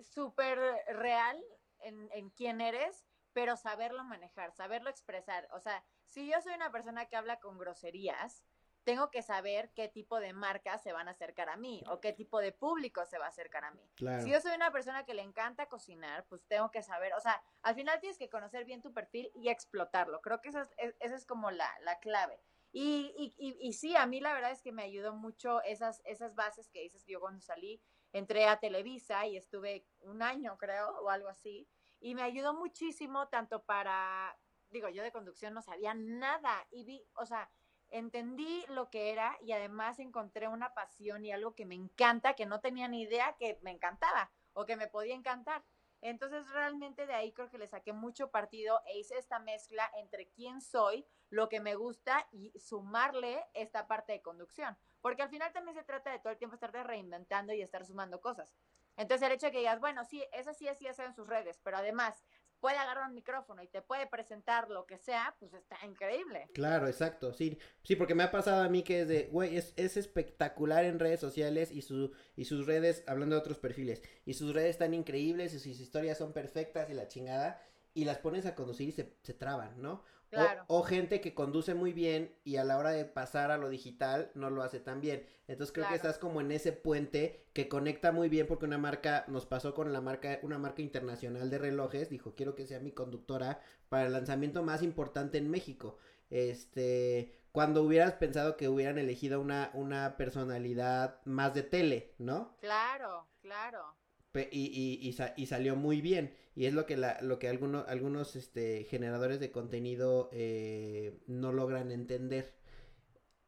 [0.00, 0.58] súper
[0.94, 1.38] real
[1.80, 6.72] en, en quién eres, pero saberlo manejar, saberlo expresar, o sea, si yo soy una
[6.72, 8.42] persona que habla con groserías,
[8.84, 12.14] tengo que saber qué tipo de marcas se van a acercar a mí o qué
[12.14, 13.86] tipo de público se va a acercar a mí.
[13.94, 14.22] Claro.
[14.22, 17.42] Si yo soy una persona que le encanta cocinar, pues tengo que saber, o sea,
[17.60, 20.22] al final tienes que conocer bien tu perfil y explotarlo.
[20.22, 22.40] Creo que esa es, esa es como la, la clave.
[22.72, 26.02] Y, y, y, y, sí, a mí la verdad es que me ayudó mucho esas,
[26.04, 27.80] esas bases que dices yo cuando salí.
[28.12, 31.68] Entré a Televisa y estuve un año, creo, o algo así.
[32.00, 34.36] Y me ayudó muchísimo tanto para
[34.70, 37.50] digo, yo de conducción no sabía nada y vi, o sea,
[37.90, 42.46] entendí lo que era y además encontré una pasión y algo que me encanta, que
[42.46, 45.64] no tenía ni idea que me encantaba o que me podía encantar.
[46.02, 50.28] Entonces realmente de ahí creo que le saqué mucho partido e hice esta mezcla entre
[50.28, 54.76] quién soy, lo que me gusta y sumarle esta parte de conducción.
[55.00, 58.20] Porque al final también se trata de todo el tiempo estar reinventando y estar sumando
[58.20, 58.54] cosas.
[58.96, 61.78] Entonces el hecho de que digas, bueno, sí, eso sí, es en sus redes, pero
[61.78, 62.22] además
[62.60, 66.48] puede agarrar un micrófono y te puede presentar lo que sea, pues está increíble.
[66.54, 69.72] Claro, exacto, sí, sí, porque me ha pasado a mí que es de, güey, es,
[69.76, 74.34] es espectacular en redes sociales y, su, y sus redes, hablando de otros perfiles, y
[74.34, 77.62] sus redes están increíbles y sus historias son perfectas y la chingada,
[77.94, 80.04] y las pones a conducir y se, se traban, ¿no?
[80.30, 80.64] Claro.
[80.68, 83.68] O, o, gente que conduce muy bien y a la hora de pasar a lo
[83.68, 85.26] digital no lo hace tan bien.
[85.48, 85.92] Entonces creo claro.
[85.92, 89.74] que estás como en ese puente que conecta muy bien porque una marca nos pasó
[89.74, 94.06] con la marca, una marca internacional de relojes, dijo quiero que sea mi conductora para
[94.06, 95.98] el lanzamiento más importante en México.
[96.30, 102.56] Este, cuando hubieras pensado que hubieran elegido una, una personalidad más de tele, ¿no?
[102.60, 103.96] Claro, claro.
[104.32, 106.36] Y, y, y, y, salió muy bien.
[106.54, 111.52] Y es lo que, la, lo que algunos, algunos este, generadores de contenido eh, no
[111.52, 112.54] logran entender.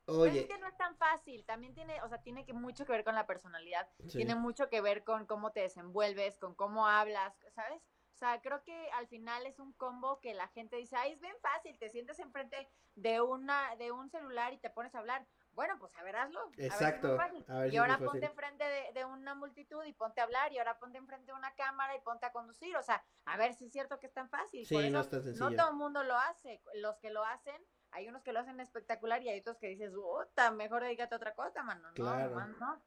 [0.06, 0.30] Oye.
[0.30, 2.92] Pero es que no es tan fácil, también tiene, o sea, tiene que mucho que
[2.92, 4.18] ver con la personalidad, sí.
[4.18, 7.80] tiene mucho que ver con cómo te desenvuelves, con cómo hablas, ¿sabes?
[8.14, 11.20] O sea, creo que al final es un combo que la gente dice, ay, es
[11.20, 15.26] bien fácil, te sientes enfrente de una, de un celular y te pones a hablar.
[15.54, 16.50] Bueno, pues a ver, hazlo.
[16.56, 17.20] Exacto.
[17.20, 20.20] A ver si a ver y ahora ponte enfrente de, de, una multitud y ponte
[20.20, 22.76] a hablar, y ahora ponte enfrente de una cámara y ponte a conducir.
[22.76, 24.66] O sea, a ver si es cierto que es tan fácil.
[24.66, 25.50] Sí, Por eso, no es tan sencillo.
[25.50, 26.62] No todo el mundo lo hace.
[26.74, 27.60] Los que lo hacen,
[27.90, 31.18] hay unos que lo hacen espectacular y hay otros que dices, puta, mejor dedícate a
[31.18, 31.88] otra cosa, mano.
[31.94, 32.30] Claro.
[32.30, 32.82] No, man, no.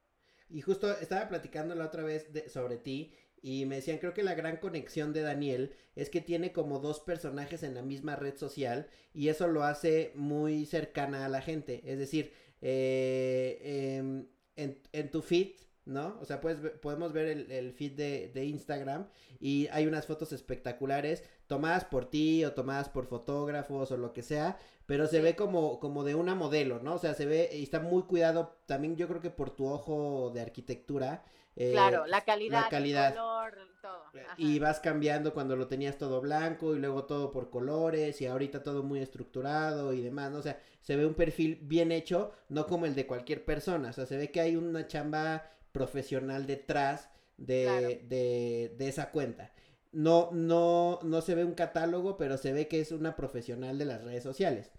[0.50, 4.24] Y justo estaba platicando la otra vez de, sobre ti y me decían, creo que
[4.24, 8.36] la gran conexión de Daniel es que tiene como dos personajes en la misma red
[8.36, 11.82] social y eso lo hace muy cercana a la gente.
[11.86, 16.18] Es decir, eh, eh, en, en, tu feed, ¿no?
[16.22, 19.08] O sea, puedes, podemos ver el, el feed de, de, Instagram
[19.40, 24.22] y hay unas fotos espectaculares tomadas por ti o tomadas por fotógrafos o lo que
[24.22, 26.96] sea, pero se ve como, como de una modelo, ¿no?
[26.96, 30.32] O sea, se ve y está muy cuidado también yo creo que por tu ojo
[30.34, 31.24] de arquitectura.
[31.56, 33.08] Eh, claro, la calidad, la calidad.
[33.08, 34.04] El color, todo.
[34.08, 34.36] Ajá.
[34.38, 38.62] Y vas cambiando cuando lo tenías todo blanco y luego todo por colores y ahorita
[38.62, 40.40] todo muy estructurado y demás, ¿no?
[40.40, 43.94] O sea, se ve un perfil bien hecho, no como el de cualquier persona, o
[43.94, 47.88] sea, se ve que hay una chamba profesional detrás de, claro.
[47.88, 49.54] de, de esa cuenta.
[49.92, 53.86] No, no, no se ve un catálogo, pero se ve que es una profesional de
[53.86, 54.72] las redes sociales.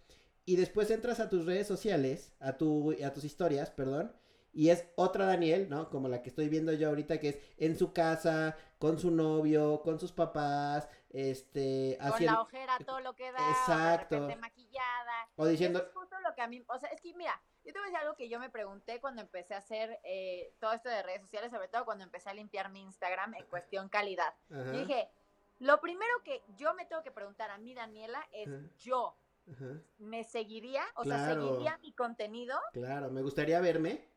[0.45, 4.13] Y después entras a tus redes sociales, a, tu, a tus historias, perdón,
[4.57, 5.91] y es otra Daniel, ¿no?
[5.91, 9.83] Como la que estoy viendo yo ahorita, que es en su casa, con su novio,
[9.83, 11.99] con sus papás, este...
[12.01, 14.27] Con la ojera, todo lo que da, Exacto.
[14.27, 15.29] de maquillada.
[15.37, 15.81] O diciendo...
[15.81, 17.83] Eso es justo lo que a mí, o sea, es que mira, yo te voy
[17.83, 21.03] a decir algo que yo me pregunté cuando empecé a hacer eh, todo esto de
[21.03, 24.35] redes sociales, sobre todo cuando empecé a limpiar mi Instagram en cuestión calidad.
[24.51, 25.11] Ajá, dije,
[25.59, 28.63] lo primero que yo me tengo que preguntar a mí, Daniela, es Ajá.
[28.79, 29.19] yo,
[29.53, 29.83] ajá.
[29.99, 30.83] ¿me seguiría?
[30.95, 31.35] O sea.
[31.35, 32.59] ¿seguiría mi contenido?
[32.73, 34.16] Claro, me gustaría verme.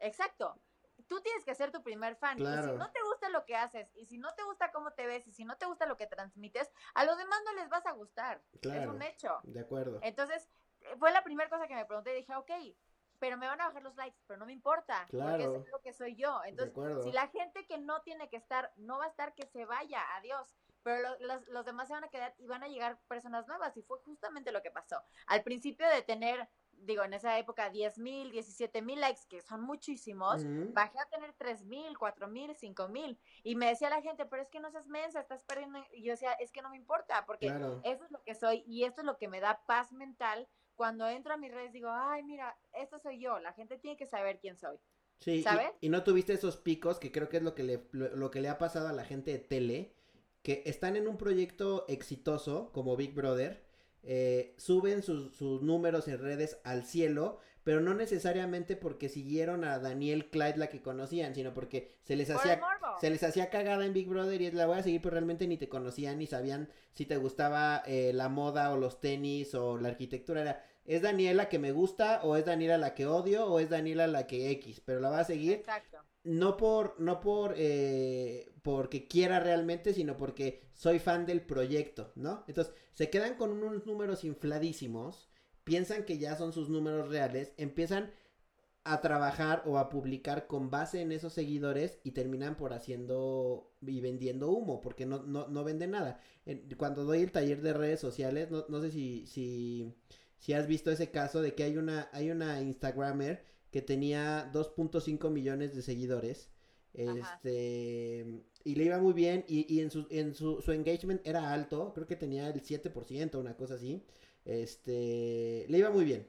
[0.00, 0.58] Exacto.
[1.08, 2.38] Tú tienes que ser tu primer fan.
[2.38, 2.72] Y Claro.
[2.72, 5.26] si no te gusta lo que haces, y si no te gusta cómo te ves,
[5.26, 7.92] y si no te gusta lo que transmites, a los demás no les vas a
[7.92, 8.42] gustar.
[8.54, 8.90] Es Claro.
[8.92, 9.38] un hecho.
[9.44, 10.00] De acuerdo.
[10.02, 10.48] Entonces,
[10.80, 12.50] eh, fue la primera cosa que me pregunté y dije, ok,
[13.18, 15.56] pero me van a bajar los likes, pero no me importa, porque Claro.
[15.56, 16.42] es lo que soy yo.
[16.44, 19.64] Entonces, si la gente que no tiene que estar, no va a estar, que se
[19.64, 20.56] vaya, adiós.
[20.82, 23.76] Pero lo- los, los demás se van a quedar y van a llegar personas nuevas.
[23.76, 25.02] Y fue justamente lo que pasó.
[25.26, 29.62] Al principio de tener, digo, en esa época, 10 mil, 17 mil likes, que son
[29.62, 33.18] muchísimos, bajé a tener 3 mil, 4 mil, 5 mil.
[33.42, 35.78] Y me decía la gente, pero es que no seas mensa, estás perdiendo.
[35.92, 37.80] Y yo decía, es que no me importa, porque Claro.
[37.84, 40.48] eso es lo que soy y esto es lo que me da paz mental.
[40.74, 43.38] Cuando entro a mis redes digo, ay, mira, esto soy yo.
[43.38, 44.78] La gente tiene que saber quién soy.
[45.20, 45.70] Sí, y- ¿sabes?
[45.80, 48.40] Y, no tuviste esos picos que creo que es lo que le, lo, lo que
[48.42, 49.94] le ha pasado a la gente de tele,
[50.42, 53.65] que están en un proyecto exitoso como Big Brother,
[54.08, 59.80] eh, suben sus, sus números en redes al cielo, pero no necesariamente porque siguieron a
[59.80, 62.60] Daniel Clyde la que conocían, sino porque se les hacía
[63.00, 65.48] se les hacía cagada en Big Brother y es la voy a seguir, pero realmente
[65.48, 69.76] ni te conocían ni sabían si te gustaba eh, la moda o los tenis o
[69.76, 70.42] la arquitectura.
[70.42, 74.06] Era, ¿es Daniela que me gusta o es Daniela la que odio o es Daniela
[74.06, 74.80] la que X?
[74.84, 75.98] Pero la va a seguir Exacto.
[76.26, 82.44] No por, no por, eh, porque quiera realmente, sino porque soy fan del proyecto, ¿no?
[82.48, 85.28] Entonces, se quedan con unos números infladísimos,
[85.62, 88.10] piensan que ya son sus números reales, empiezan
[88.82, 94.00] a trabajar o a publicar con base en esos seguidores y terminan por haciendo y
[94.00, 96.20] vendiendo humo, porque no, no, no venden nada.
[96.76, 99.94] Cuando doy el taller de redes sociales, no, no sé si, si,
[100.38, 105.30] si has visto ese caso de que hay una, hay una Instagramer que tenía 2.5
[105.30, 106.50] millones de seguidores.
[107.04, 107.42] Ajá.
[107.44, 108.26] Este,
[108.64, 111.92] y le iba muy bien y, y en, su, en su, su engagement era alto,
[111.94, 114.04] creo que tenía el 7%, una cosa así.
[114.44, 116.26] Este, le iba muy bien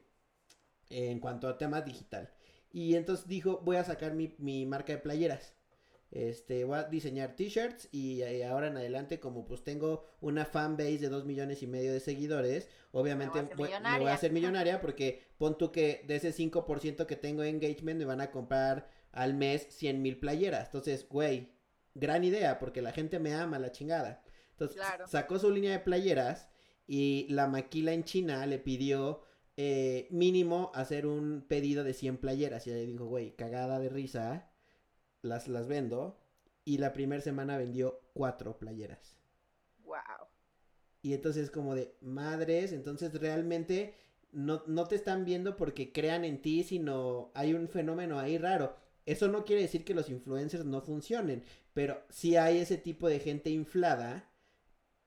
[0.90, 2.32] en cuanto a temas digital.
[2.72, 5.54] Y entonces dijo, voy a sacar mi, mi marca de playeras.
[6.12, 10.78] Este, voy a diseñar t-shirts y, eh, ahora en adelante, como pues tengo una fan
[10.78, 13.80] base de 2 millones y medio de seguidores, obviamente Me voy a hacer voy a
[13.80, 14.14] millonaria.
[14.14, 18.22] hacer millonaria porque pon tú que de ese 5% que tengo de engagement me van
[18.22, 20.68] a comprar al mes 100 mil playeras.
[20.68, 21.50] Entonces, güey,
[21.94, 24.24] gran idea porque la gente me ama la chingada.
[24.52, 25.08] Entonces, Claro.
[25.08, 26.48] sacó su línea de playeras
[26.88, 29.24] y la maquila en China le pidió
[29.58, 32.66] eh, mínimo hacer un pedido de 100 playeras.
[32.68, 34.47] Y ella dijo, güey, cagada de risa,
[35.22, 36.20] las, las vendo.
[36.66, 39.18] Y la primera semana vendió cuatro playeras.
[39.84, 40.28] Wow.
[41.02, 43.96] Y entonces como de madres, entonces realmente
[44.32, 48.76] no, no te están viendo porque crean en ti, sino hay un fenómeno ahí raro.
[49.06, 53.20] Eso no quiere decir que los influencers no funcionen, pero sí hay ese tipo de
[53.20, 54.30] gente inflada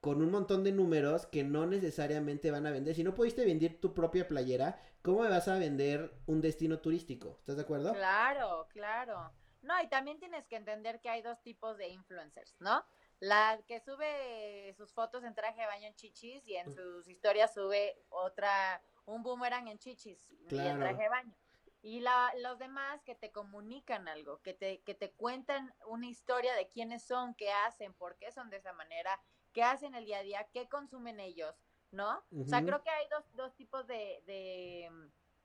[0.00, 2.94] con un montón de números que no necesariamente van a vender.
[2.94, 7.36] Si no pudiste vender tu propia playera, ¿cómo me vas a vender un destino turístico?
[7.40, 7.92] ¿Estás de acuerdo?
[7.92, 9.30] Claro, claro.
[9.62, 12.84] No, y también tienes que entender que hay dos tipos de influencers, ¿no?
[13.18, 17.52] La que sube sus fotos en traje de baño en chichis y en sus historias
[17.52, 21.34] sube otra, un boomerang en chichis y en traje de baño.
[21.82, 26.54] Y la, los demás que te comunican algo, que te, que te cuentan una historia
[26.54, 29.20] de quiénes son, qué hacen, por qué son de esa manera,
[29.52, 31.54] qué hacen el día a día, qué consumen ellos,
[31.90, 32.22] ¿no?
[32.38, 34.90] O sea, creo que hay dos, dos tipos de, de,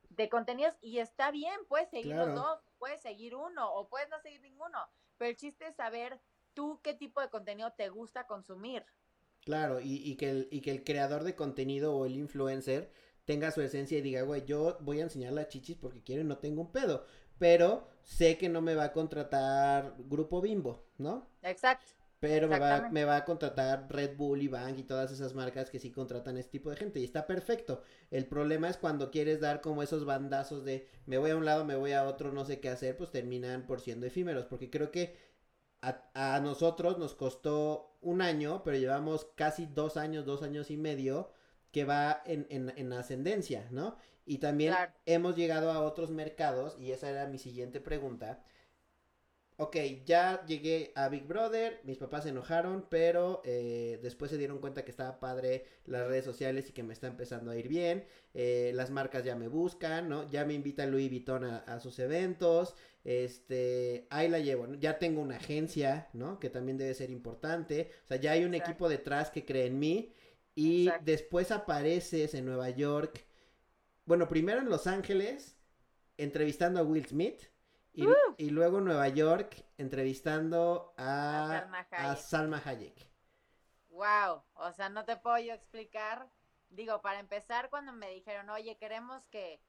[0.10, 2.28] de contenidos y está bien, puedes seguir Claro.
[2.28, 4.78] los dos, puedes seguir uno o puedes no seguir ninguno,
[5.18, 6.22] pero el chiste es saber
[6.54, 8.86] tú qué tipo de contenido te gusta consumir.
[9.44, 12.92] Claro, y, y que el, y que el creador de contenido o el influencer
[13.26, 16.26] tenga su esencia y diga, güey, yo voy a enseñar las chichis porque quiero y
[16.26, 17.08] no tengo un pedo.
[17.40, 21.28] Pero sé que no me va a contratar Grupo Bimbo, ¿no?
[21.42, 21.94] Exacto.
[22.26, 22.90] Pero me va, Exactamente.
[22.90, 26.38] me va a contratar Red Bull y Bang y todas esas marcas que sí contratan
[26.38, 27.00] este tipo de gente.
[27.00, 27.82] Y está perfecto.
[28.10, 31.66] El problema es cuando quieres dar como esos bandazos de me voy a un lado,
[31.66, 34.46] me voy a otro, no sé qué hacer, pues terminan por siendo efímeros.
[34.46, 35.16] Porque creo que
[35.82, 40.78] a, a nosotros nos costó un año, pero llevamos casi dos años, dos años y
[40.78, 41.32] medio
[41.72, 43.98] que va en, en, en ascendencia, ¿no?
[44.26, 44.94] Y también Claro.
[45.06, 48.44] hemos llegado a otros mercados y esa era mi siguiente pregunta.
[49.58, 54.60] Ok, ya llegué a Big Brother, mis papás se enojaron, pero eh, después se dieron
[54.60, 58.06] cuenta que estaba padre las redes sociales y que me está empezando a ir bien.
[58.34, 60.30] eh, las marcas ya me buscan, ¿no?
[60.30, 62.76] Ya me invita Louis Vuitton a, a sus eventos.
[63.06, 64.68] Este, ahí la llevo.
[64.68, 64.76] ¿no?
[64.76, 66.38] Ya tengo una agencia, ¿no?
[66.40, 67.92] Que también debe ser importante.
[68.04, 68.72] O sea, ya hay un Exacto.
[68.72, 70.12] equipo detrás que cree en mí.
[70.54, 71.06] Y Exacto.
[71.06, 73.24] después apareces en Nueva York.
[74.06, 75.58] Bueno, primero en Los Ángeles
[76.18, 77.42] entrevistando a Will Smith.
[77.96, 78.36] Y, Uh.
[78.38, 82.18] y luego Nueva York entrevistando a, A Salma a Hayek.
[82.22, 83.10] Salma Hayek.
[83.90, 86.30] Wow, o sea, no te puedo yo explicar.
[86.70, 89.62] Digo, para empezar, cuando me dijeron, oye, queremos que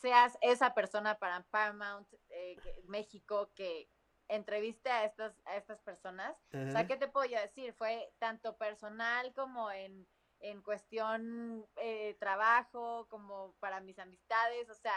[0.00, 3.88] seas esa persona para Paramount eh, que- México que
[4.28, 6.86] entreviste a estas, a estas personas, o sea.
[6.86, 7.72] ¿qué te puedo yo decir?
[7.72, 10.06] Fue tanto personal como en,
[10.38, 14.94] en cuestión eh, trabajo, como para mis amistades, o sea,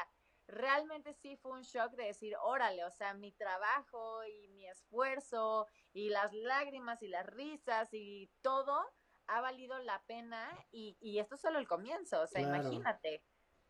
[0.48, 5.68] realmente sí fue un shock de decir, órale, o sea, mi trabajo y mi esfuerzo
[5.94, 8.84] y las lágrimas y las risas y todo
[9.28, 12.58] ha valido la pena y, y esto es solo el comienzo, o sea, Claro.
[12.60, 13.24] imagínate.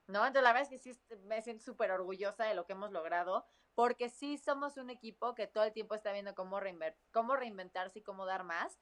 [0.06, 0.20] ¿No?
[0.20, 3.46] Entonces la verdad es que sí me siento súper orgullosa de lo que hemos logrado,
[3.74, 8.00] porque sí somos un equipo que todo el tiempo está viendo cómo, reinver- cómo reinventarse
[8.00, 8.78] y cómo dar más.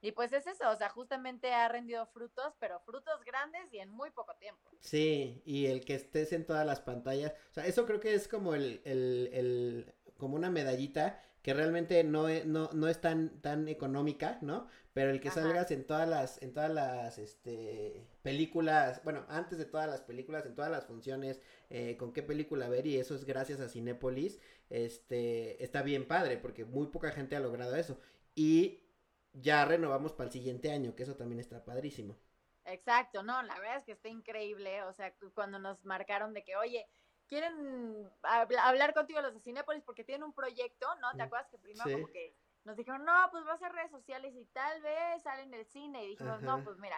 [0.00, 3.90] Y pues es eso, o sea, justamente ha rendido frutos, pero frutos grandes y en
[3.90, 4.70] muy poco tiempo.
[4.80, 8.28] Sí, y el que estés en todas las pantallas, o sea, eso creo que es
[8.28, 13.40] como el, el, el como una medallita que realmente no es, no, no es tan,
[13.40, 14.66] tan económica, ¿no?
[14.92, 15.42] Pero el que Ajá.
[15.42, 20.44] salgas en todas las, en todas las, este, películas, bueno, antes de todas las películas,
[20.44, 24.40] en todas las funciones, eh, con qué película ver, y eso es gracias a Cinépolis,
[24.70, 27.96] este, está bien padre, porque muy poca gente ha logrado eso.
[28.34, 28.80] Y
[29.40, 32.16] ya renovamos para el siguiente año, que eso también está padrísimo.
[32.64, 36.42] Exacto, no, la verdad es que está increíble, o sea, cu- cuando nos marcaron de
[36.42, 36.86] que, oye,
[37.28, 41.14] quieren habla- hablar contigo los de Cinépolis porque tienen un proyecto, ¿no?
[41.14, 41.92] ¿Te Mm, acuerdas que primero sí.
[41.92, 45.50] como que nos dijeron, no, pues va a ser redes sociales y tal vez salen
[45.52, 46.42] del cine y dijimos, Ajá.
[46.42, 46.96] no, pues mira,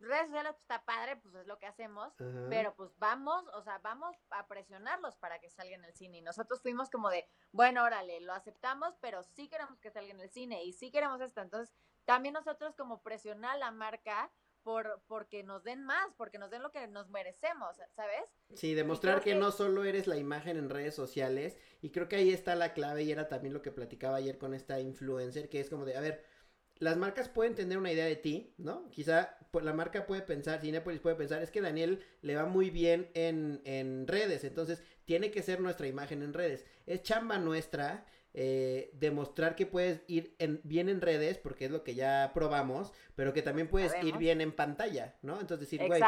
[0.00, 2.46] redes sociales pues, está padre, pues es lo que hacemos, Ajá.
[2.48, 6.18] pero pues vamos, o sea, vamos a presionarlos para que salgan en el cine.
[6.18, 10.20] Y nosotros fuimos como de, bueno, órale, lo aceptamos, pero sí queremos que salga en
[10.20, 11.40] el cine y sí queremos esto.
[11.40, 14.30] Entonces, también nosotros como presionar a la marca
[14.62, 18.28] por porque nos den más, porque nos den lo que nos merecemos, ¿sabes?
[18.54, 22.16] Sí, demostrar que, que- no solo eres la imagen en redes sociales y creo que
[22.16, 25.60] ahí está la clave y era también lo que platicaba ayer con esta influencer que
[25.60, 26.24] es como de, a ver,
[26.80, 28.88] las marcas pueden tener una idea de ti, ¿no?
[28.90, 32.70] Quizá pues, la marca puede pensar, Cinepolis puede pensar, es que Daniel le va muy
[32.70, 36.64] bien en, en redes, entonces tiene que ser nuestra imagen en redes.
[36.86, 41.82] Es chamba nuestra eh, demostrar que puedes ir en, bien en redes, porque es lo
[41.82, 45.40] que ya probamos, pero que también puedes ir bien en pantalla, ¿no?
[45.40, 46.00] Entonces decir, güey,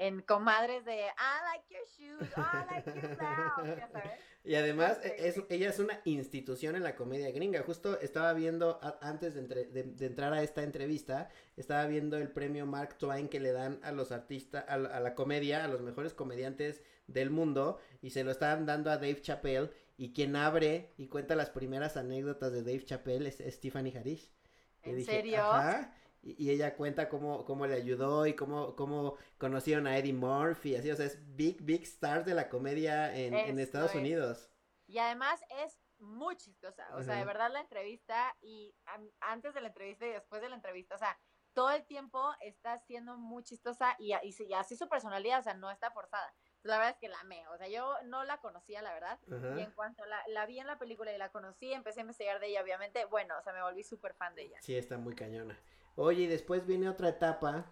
[0.00, 4.10] en comadres de I like your shoes, I like your blouse, ya sabes.
[4.42, 7.62] Y además, e- es, ella es una institución en la comedia gringa.
[7.62, 12.30] Justo estaba viendo, antes de, entre- de- de entrar a esta entrevista, estaba viendo el
[12.30, 15.68] premio Mark Twain que le dan a los artistas, a, la- a la comedia, a
[15.68, 20.34] los mejores comediantes del mundo, y se lo estaban dando a Dave Chappelle, y quien
[20.34, 24.30] abre y cuenta las primeras anécdotas de Dave Chappelle es, Haddish.
[24.82, 25.42] Y ¿En dije, serio?
[25.42, 30.12] "Ajá", Y, y ella cuenta cómo, cómo le ayudó y cómo, cómo conocieron a Eddie
[30.12, 33.96] Murphy, así, o sea, es big, big stars de la comedia en, en Estados es.
[33.96, 34.50] Unidos.
[34.86, 36.84] Y además es muy chistosa.
[36.96, 40.48] O sea, de verdad la entrevista y an- antes de la entrevista y después de
[40.48, 41.18] la entrevista, o sea,
[41.52, 45.54] todo el tiempo está siendo muy chistosa y, y, y así su personalidad, o sea,
[45.54, 46.34] no está forzada.
[46.62, 47.46] La verdad es que la amé.
[47.48, 49.18] O sea, yo no la conocía, la verdad.
[49.32, 49.58] Ajá.
[49.58, 52.38] Y en cuanto la, la vi en la película y la conocí, empecé a investigar
[52.40, 53.04] de ella, obviamente.
[53.06, 54.58] Bueno, o sea, me volví súper fan de ella.
[54.60, 55.58] Sí, está muy cañona.
[55.96, 57.66] Oye, y después viene otra etapa.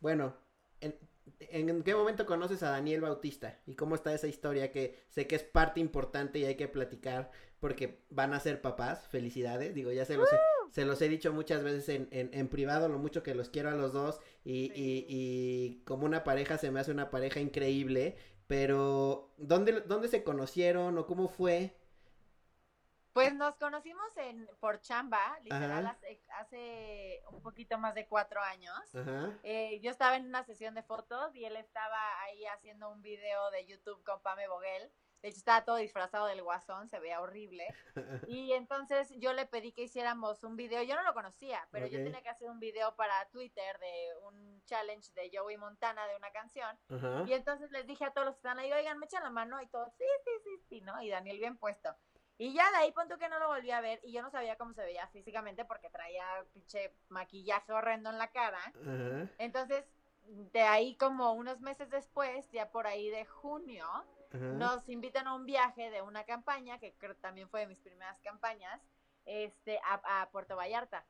[0.00, 0.36] Bueno,
[0.80, 0.98] en-
[1.38, 3.60] ¿En qué momento conoces a Daniel Bautista?
[3.64, 7.30] ¿Y cómo está esa historia que sé que es parte importante y hay que platicar
[7.60, 9.06] porque van a ser papás?
[9.08, 10.36] Felicidades, digo, ya se los, he,
[10.70, 13.70] se los he dicho muchas veces en, en, en privado, lo mucho que los quiero
[13.70, 14.74] a los dos y, Sí.
[14.74, 18.16] y, y como una pareja se me hace una pareja increíble,
[18.46, 21.76] pero ¿dónde, dónde se conocieron o cómo fue?
[23.12, 28.78] Pues nos conocimos en por chamba, literal, hace, hace un poquito más de cuatro años.
[29.42, 33.50] Eh, yo estaba en una sesión de fotos y él estaba ahí haciendo un video
[33.50, 34.92] de YouTube con Pame Boguel.
[35.22, 37.66] De hecho, estaba todo disfrazado del guasón, se veía horrible.
[38.28, 40.82] Y entonces yo le pedí que hiciéramos un video.
[40.82, 42.04] Yo no lo conocía, pero yo Ok.
[42.04, 46.30] tenía que hacer un video para Twitter de un challenge de Joey Montana de una
[46.30, 46.78] canción.
[46.88, 47.24] Ajá.
[47.26, 49.60] Y entonces les dije a todos los que están ahí, oigan, me echan la mano
[49.60, 51.00] y todos, sí, sí, sí, sí, ¿no?
[51.02, 51.94] Y Daniel bien puesto.
[52.38, 54.56] Y ya de ahí punto que no lo volví a ver y yo no sabía
[54.56, 58.58] cómo se veía físicamente porque traía pinche maquillaje horrendo en la cara.
[58.58, 59.30] Ajá.
[59.36, 59.84] Entonces,
[60.24, 63.86] de ahí como unos meses después, ya por ahí de junio,
[64.32, 64.38] Ajá.
[64.44, 68.20] nos invitan a un viaje de una campaña, que creo también fue de mis primeras
[68.20, 68.80] campañas,
[69.26, 71.04] este, a, a Puerto Vallarta.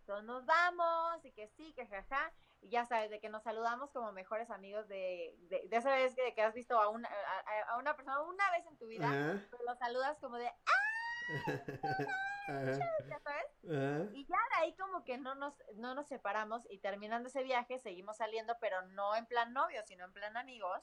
[0.00, 2.32] Entonces nos vamos y que sí, que jaja.
[2.60, 6.14] Y ya sabes, de que nos saludamos como mejores amigos de, de, de esa vez
[6.14, 9.06] que, que has visto a una, a, a una persona una vez en tu vida,
[9.06, 9.46] Ajá.
[9.50, 10.83] pero lo saludas como de, Ajá.
[12.48, 14.10] ya sabes.
[14.12, 17.78] Y ya de ahí como que no nos, no nos separamos y terminando ese viaje
[17.78, 20.80] seguimos saliendo, pero no en plan novio, sino en plan amigos.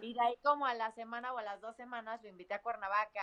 [0.00, 2.62] Y de ahí como a la semana o a las dos semanas lo invité a
[2.62, 3.22] Cuernavaca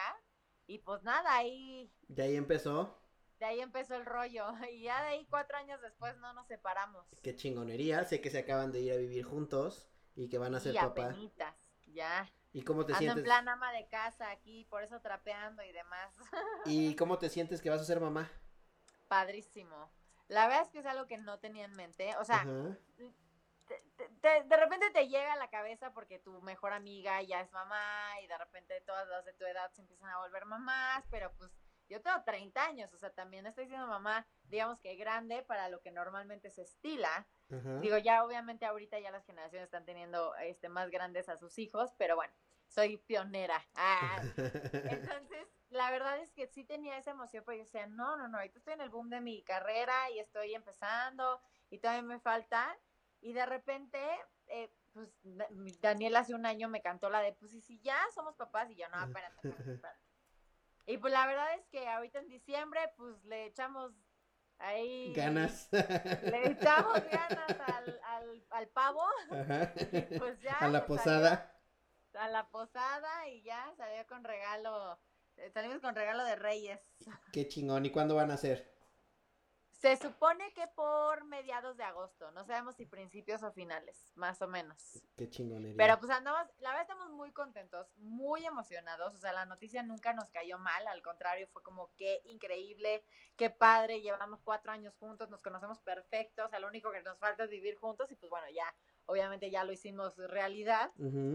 [0.66, 2.98] y pues nada, ahí De ahí empezó.
[3.40, 7.06] de ahí empezó el rollo y ya de ahí cuatro años después no nos separamos.
[7.22, 8.04] Qué chingonería.
[8.06, 10.80] Sé que se acaban de ir a vivir juntos y que van a ser y
[10.80, 11.06] papá.
[11.06, 11.56] apenitas,
[11.86, 12.28] ya.
[12.58, 13.24] ¿Y cómo te Ando en sientes?
[13.24, 16.12] plan ama de casa aquí, por eso trapeando y demás.
[16.66, 18.32] ¿Y cómo te sientes que vas a ser mamá?
[19.08, 19.92] Padrísimo.
[20.28, 22.16] La verdad es que es algo que no tenía en mente.
[22.18, 22.44] O sea,
[23.68, 27.42] te- te- te- de repente te llega a la cabeza porque tu mejor amiga ya
[27.42, 31.06] es mamá y de repente todas las de tu edad se empiezan a volver mamás,
[31.12, 31.52] pero pues
[31.90, 35.80] yo tengo 30 años, o sea, también estoy siendo mamá, digamos que grande para lo
[35.82, 37.28] que normalmente se estila.
[37.80, 41.94] Digo, ya obviamente ahorita ya las generaciones están teniendo este más grandes a sus hijos,
[41.98, 42.34] pero bueno,
[42.68, 43.66] soy pionera.
[43.76, 48.28] Ah, entonces, la verdad es que sí tenía esa emoción, porque yo decía, no, no,
[48.28, 52.20] no, ahorita estoy en el boom de mi carrera y estoy empezando y todavía me
[52.20, 52.78] falta.
[53.22, 54.00] Y de repente,
[54.48, 55.48] eh, pues Da-
[55.82, 58.76] Daniel hace un año me cantó la de, pues y si ya somos papás y
[58.76, 60.00] yo, no, espérate, espérate, espérate.
[60.86, 63.92] Y pues la verdad es que ahorita en diciembre, pues le echamos
[64.60, 65.14] ahí...
[65.14, 65.68] Ganas.
[65.72, 69.74] Le echamos ganas al, al, al pavo, Ajá.
[69.92, 70.54] y pues ya.
[70.54, 71.57] A la salió- posada.
[72.20, 75.00] A la posada y ya salió con regalo,
[75.38, 76.80] eh, salimos con regalo de Reyes.
[77.32, 77.86] Qué chingón.
[77.86, 78.78] ¿Y cuándo van a ser?
[79.80, 84.48] Se supone que por mediados de agosto, no sabemos si principios o finales, más o
[84.48, 85.04] menos.
[85.16, 85.78] Qué chingonería.
[85.78, 90.14] Pero pues andamos, la verdad estamos muy contentos, muy emocionados, o sea, la noticia nunca
[90.14, 93.04] nos cayó mal, al contrario, fue como qué increíble,
[93.36, 97.20] qué padre, llevamos cuatro años juntos, nos conocemos perfectos, o sea, lo único que nos
[97.20, 98.74] falta es vivir juntos y pues bueno, ya,
[99.08, 100.92] obviamente ya lo hicimos realidad.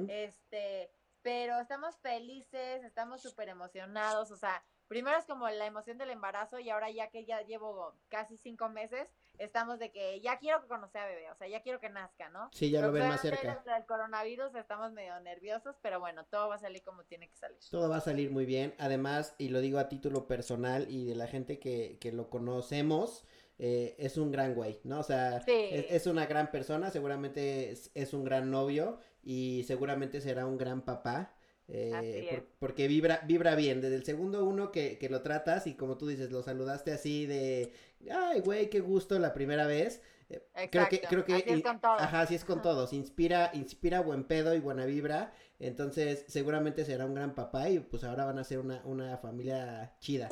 [0.08, 0.90] Este,
[1.22, 6.58] pero estamos felices, estamos súper emocionados, o sea, primero es como la emoción del embarazo
[6.58, 9.08] y ahora ya que ya llevo casi cinco meses,
[9.38, 12.50] estamos de que ya quiero conocer a bebé, o sea, ya quiero que nazca, ¿no?
[12.52, 13.62] Sí, ya lo ven más cerca.
[13.76, 17.58] El coronavirus estamos medio nerviosos, pero bueno, todo va a salir como tiene que salir.
[17.70, 18.74] Todo va a salir muy bien.
[18.78, 23.24] Además, y lo digo a título personal y de la gente que, que lo conocemos,
[23.58, 25.00] eh, es un gran güey, ¿no?
[25.00, 25.52] O sea, Sí.
[25.70, 30.58] es, es una gran persona, seguramente es, es un gran novio y seguramente será un
[30.58, 31.34] gran papá.
[31.68, 33.80] eh, por- porque vibra, vibra bien.
[33.80, 37.24] Desde el segundo uno que, que lo tratas y como tú dices, lo saludaste así
[37.24, 37.72] de,
[38.10, 40.02] ay, güey, qué gusto la primera vez.
[40.28, 41.92] Eh, Creo que, creo que, así es con todo.
[41.92, 47.06] ajá, así es con todos, inspira, inspira buen pedo y buena vibra, entonces seguramente será
[47.06, 50.28] un gran papá y pues ahora van a ser una, una familia chida.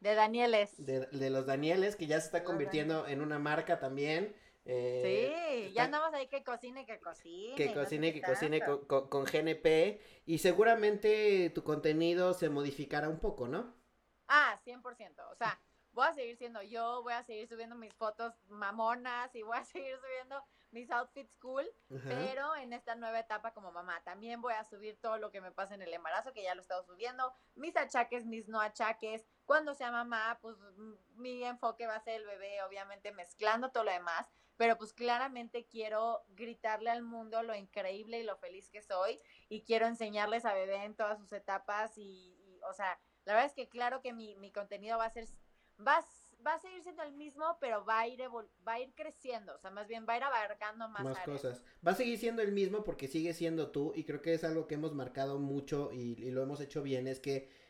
[0.00, 0.84] De Danieles.
[0.84, 4.34] De, de los Danieles, que ya se está Los convirtiendo en una marca también.
[4.64, 7.54] eh, sí, está- ya andamos ahí que cocine, que cocine.
[7.56, 13.18] que cocine, que cocine con, con- con GNP y seguramente tu contenido se modificará un
[13.18, 13.74] poco, ¿no?
[14.28, 15.26] Ah, 100%.
[15.32, 15.58] O sea,
[15.92, 19.64] voy a seguir siendo yo, voy a seguir subiendo mis fotos mamonas y voy a
[19.64, 22.10] seguir subiendo mis outfits cool, Ajá.
[22.10, 25.50] pero en esta nueva etapa como mamá también voy a subir todo lo que me
[25.50, 29.24] pasa en el embarazo, que ya lo he estado subiendo, mis achaques, mis no achaques.
[29.48, 30.58] Cuando sea mamá, pues
[31.16, 34.28] mi enfoque va a ser el bebé, obviamente mezclando todo lo demás,
[34.58, 39.18] pero pues claramente quiero gritarle al mundo lo increíble y lo feliz que soy
[39.48, 43.46] y quiero enseñarles a bebé en todas sus etapas y, y, o sea, la verdad
[43.46, 45.26] es que claro que mi, mi contenido va a ser,
[45.80, 46.04] va
[46.46, 49.58] va a seguir siendo el mismo, pero va a ir va a ir creciendo, o
[49.58, 51.64] sea, más bien va a ir abarcando más, más cosas.
[51.86, 54.66] Va a seguir siendo el mismo porque sigue siendo tú y creo que es algo
[54.66, 57.67] que hemos marcado mucho y, y lo hemos hecho bien, es que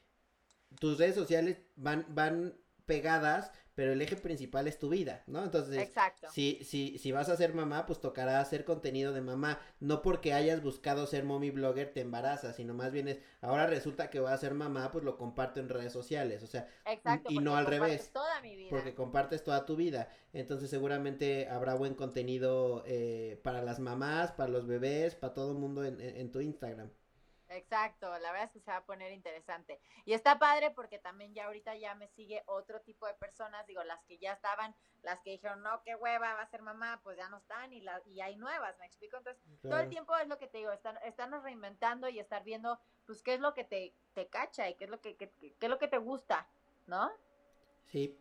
[0.78, 2.54] tus redes sociales van, van
[2.86, 5.44] pegadas, pero el eje principal es tu vida, ¿no?
[5.44, 6.26] Entonces, Exacto.
[6.32, 10.32] Si, si, si vas a ser mamá, pues tocará hacer contenido de mamá, no porque
[10.32, 14.32] hayas buscado ser mommy blogger te embarazas, sino más bien es, ahora resulta que voy
[14.32, 17.66] a ser mamá, pues lo comparto en redes sociales, o sea, Exacto, y no al
[17.66, 18.70] revés, toda mi vida.
[18.70, 24.50] porque compartes toda tu vida, entonces seguramente habrá buen contenido eh, para las mamás, para
[24.50, 26.90] los bebés, para todo el mundo en, en tu Instagram.
[27.51, 29.80] Exacto, la verdad es que se va a poner interesante.
[30.05, 33.82] Y está padre porque también ya ahorita ya me sigue otro tipo de personas, digo,
[33.84, 37.16] las que ya estaban, las que dijeron, no, qué hueva, va a ser mamá, pues
[37.16, 39.16] ya no están y, la, y hay nuevas, ¿me explico?
[39.16, 42.78] Entonces, todo el tiempo es lo que te digo, están, estarnos reinventando y estar viendo,
[43.07, 45.57] pues, qué es lo que te, te cacha y qué es lo que, qué, qué
[45.59, 46.46] es lo que te gusta,
[46.86, 47.11] ¿no?
[47.86, 48.18] Sí.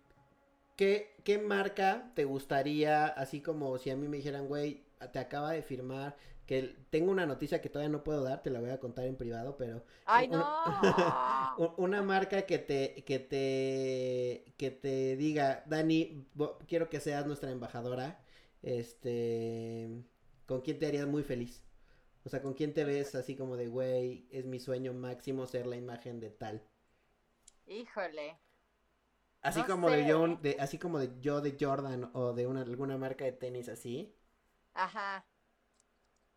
[0.78, 5.52] ¿Qué, ¿Qué marca te gustaría, así como si a mí me dijeran, güey, te acaba
[5.52, 6.16] de firmar
[6.48, 9.18] que tengo una noticia que todavía no puedo dar, te la voy a contar en
[9.18, 10.42] privado, pero ¡Ay, no!
[11.78, 16.26] Una, marca que te que te que te diga, Dani,
[16.68, 18.24] quiero que seas nuestra embajadora.
[18.64, 19.90] Este,
[20.46, 21.64] ¿con quién te harías muy feliz?
[22.24, 25.68] O sea, ¿con quién te ves así como de, güey, es mi sueño máximo ser
[25.68, 26.66] la imagen de tal?
[27.66, 28.40] Híjole.
[29.42, 32.98] Así como de yo, de, así como de yo de Jordan o de una alguna
[32.98, 34.16] marca de tenis así.
[34.74, 35.26] Ajá.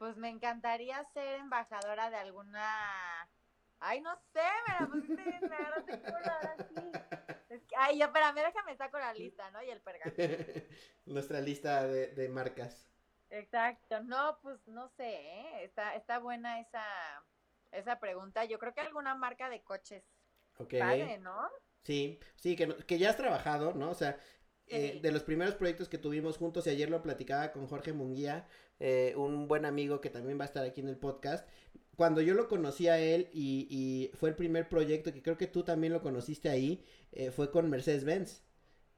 [0.01, 2.65] Pues me encantaría ser embajadora de alguna.
[3.81, 7.59] Ay, no sé, me la pusiste bien, me agarraste ahora sí.
[7.77, 9.63] Ay, ya, espérame, déjame saco la lista, ¿no?
[9.63, 10.17] Y el pergamino.
[11.05, 12.89] Nuestra lista de, de, marcas.
[13.29, 15.65] Exacto, no, pues no sé, ¿eh?
[15.65, 16.83] está, está buena esa,
[17.71, 18.47] esa pregunta.
[18.47, 20.03] Yo creo que alguna marca de coches.
[20.57, 20.77] Ok.
[20.79, 21.47] Padre, ¿no?
[21.83, 23.91] Sí, sí, que, que ya has trabajado, ¿no?
[23.91, 24.19] O sea,
[24.67, 28.49] eh, de los primeros proyectos que tuvimos juntos, y ayer lo platicaba con Jorge Munguía,
[28.81, 31.47] eh, un buen amigo que también va a estar aquí en el podcast.
[31.97, 35.63] Cuando yo lo conocí a él y, fue el primer proyecto, que creo que tú
[35.63, 38.43] también lo conociste ahí, eh, fue con Mercedes-Benz.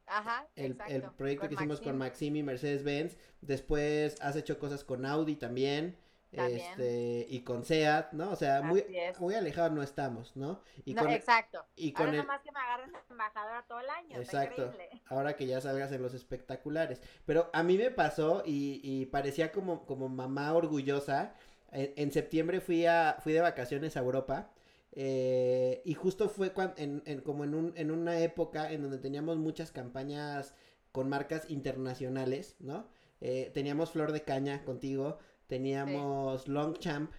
[0.07, 3.17] Ajá, el, el proyecto que hicimos con Maxim y Mercedes-Benz.
[3.41, 5.97] Después has hecho cosas con Audi también.
[6.33, 8.31] Este, y con SEAT, ¿no?
[8.31, 8.85] O sea, muy,
[9.19, 10.61] muy alejados no estamos, ¿no?
[10.85, 11.65] Y con, exacto.
[11.77, 14.17] Y con Ahora nomás que me agarren embajadora todo el año.
[14.17, 14.73] Exacto.
[15.07, 17.03] Ahora que ya salgas en los espectaculares.
[17.27, 21.35] Pero a mí me pasó y, y parecía como, como mamá orgullosa.
[21.71, 24.51] En, septiembre fui a, fui de vacaciones a Europa.
[24.95, 28.99] Eh, y justo fue cuando, en, en, como en, un, en una época en donde
[28.99, 30.55] teníamos muchas campañas
[30.93, 32.87] con marcas internacionales, ¿no?
[33.23, 37.13] Eh, teníamos Flor de Caña contigo, teníamos Longchamp,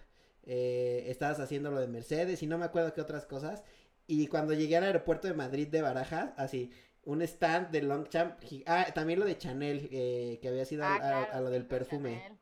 [0.44, 3.62] eh, estabas haciendo lo de Mercedes y no me acuerdo qué otras cosas.
[4.06, 6.70] Y cuando llegué al aeropuerto de Madrid de Barajas, así,
[7.04, 8.34] un stand de Longchamp,
[8.66, 12.38] ah, también lo de Chanel, eh, que había sido ah, a, lo del perfume.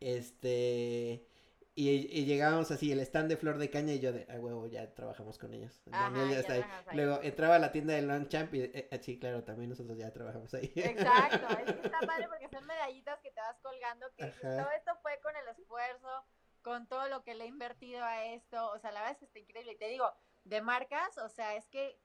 [0.00, 1.26] Este,
[1.74, 4.92] y, llegábamos así, el stand de Flor de Caña y yo de, ah, huevo, ya
[4.94, 5.80] trabajamos con ellos.
[5.86, 6.64] Daniel ya, está ahí.
[6.92, 10.12] Luego entraba a la tienda de Longchamp y, eh, eh, sí, claro, también nosotros ya
[10.12, 10.70] trabajamos ahí.
[10.76, 14.92] Exacto, es que está padre porque son medallitas que te vas colgando, que todo esto
[15.00, 16.24] fue con el esfuerzo,
[16.60, 19.24] con todo lo que le he invertido a esto, o sea, la verdad es que
[19.24, 19.72] está increíble.
[19.72, 20.12] Y te digo,
[20.44, 21.98] de marcas, o sea, es que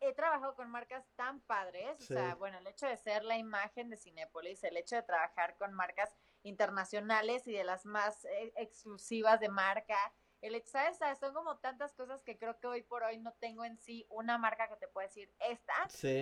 [0.00, 3.90] he trabajado con marcas tan padres, o sea, bueno, el hecho de ser la imagen
[3.90, 9.40] de Cinépolis, el hecho de trabajar con marcas internacionales y de las más eh, exclusivas
[9.40, 9.96] de marca.
[10.40, 11.18] El hecho, ¿sabes?
[11.18, 14.38] Son como tantas cosas que creo que hoy por hoy no tengo en sí una
[14.38, 15.74] marca que te pueda decir esta,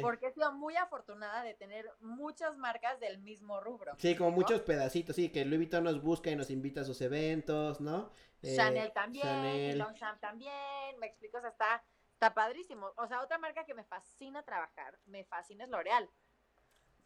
[0.03, 3.93] porque he sido muy afortunada de tener muchas marcas del mismo rubro.
[3.99, 7.01] Sí, como muchos pedacitos, sí, que Louis Vuitton nos busca y nos invita a sus
[7.01, 8.11] eventos, ¿no?
[8.43, 12.93] Eh, Chanel también, Longchamp también, me explico, o sea, está, está padrísimo.
[12.97, 16.11] O sea, otra marca que me fascina trabajar, me fascina es L'Oreal.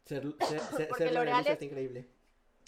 [0.03, 0.25] Ser,
[1.13, 2.09] L'Oreal es increíble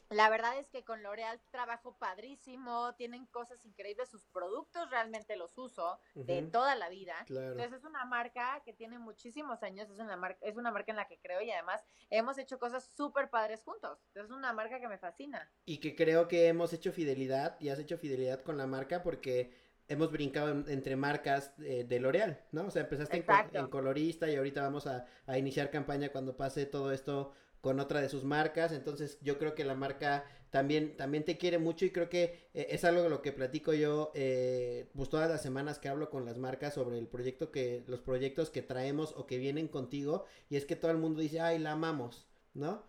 [0.10, 5.58] la verdad es que con L'Oreal trabajo padrísimo, tienen cosas increíbles, sus productos realmente los
[5.58, 7.16] uso de toda la vida.
[7.28, 10.98] Entonces es una marca que tiene muchísimos años, es una marca, es una marca en
[10.98, 14.00] la que creo y además hemos hecho cosas súper padres juntos.
[14.08, 15.50] Entonces es una marca que me fascina.
[15.66, 19.66] Y que creo que hemos hecho fidelidad y has hecho fidelidad con la marca porque
[19.88, 22.68] hemos brincado entre marcas eh, de L'Oreal, ¿no?
[22.68, 26.92] O sea, empezaste en, colorista y ahorita vamos a, a iniciar campaña cuando pase todo
[26.92, 27.34] esto
[27.66, 31.58] con otra de sus marcas, entonces yo creo que la marca también, también te quiere
[31.58, 35.32] mucho y creo que eh, es algo de lo que platico yo eh, pues todas
[35.32, 39.16] las semanas que hablo con las marcas sobre el proyecto que, los proyectos que traemos
[39.18, 42.84] o que vienen contigo y es que todo el mundo dice, ay, la amamos, ¿no?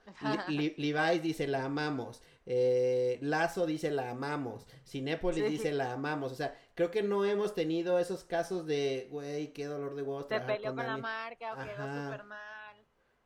[0.49, 6.55] Levi's dice la amamos, eh, Lazo dice la amamos, Cinépolis dice la amamos, o sea,
[6.75, 10.27] creo que no hemos tenido esos casos de, güey, qué dolor de huevos.
[10.29, 12.77] Se peleó con, la marca o quedó súper mal.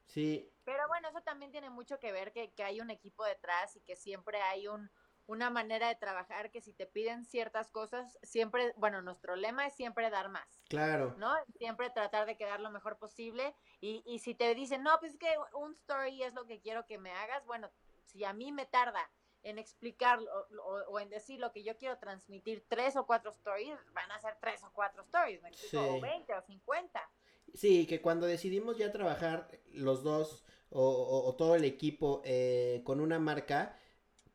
[0.07, 0.50] Sí.
[0.71, 3.81] Pero bueno, eso también tiene mucho que ver que, que hay un equipo detrás y
[3.81, 4.89] que siempre hay un,
[5.27, 9.75] una manera de trabajar que si te piden ciertas cosas, siempre, bueno, nuestro lema es
[9.75, 10.63] siempre dar más.
[10.69, 11.17] Claro.
[11.19, 11.35] ¿no?
[11.59, 13.53] Siempre tratar de quedar lo mejor posible.
[13.81, 16.87] Y, y si te dicen, no, pues es que un story es lo que quiero
[16.87, 17.69] que me hagas, bueno,
[18.05, 19.11] si a mí me tarda
[19.43, 23.77] en explicar o, o, en decir lo que yo quiero transmitir tres o cuatro stories,
[23.93, 25.83] van a ser tres o cuatro stories, ¿me explico?
[25.83, 25.91] Sí.
[25.99, 27.11] O 20 o 50.
[27.55, 32.83] Sí, que cuando decidimos ya trabajar los dos o, o- o todo el equipo eh,
[32.85, 33.77] con una marca,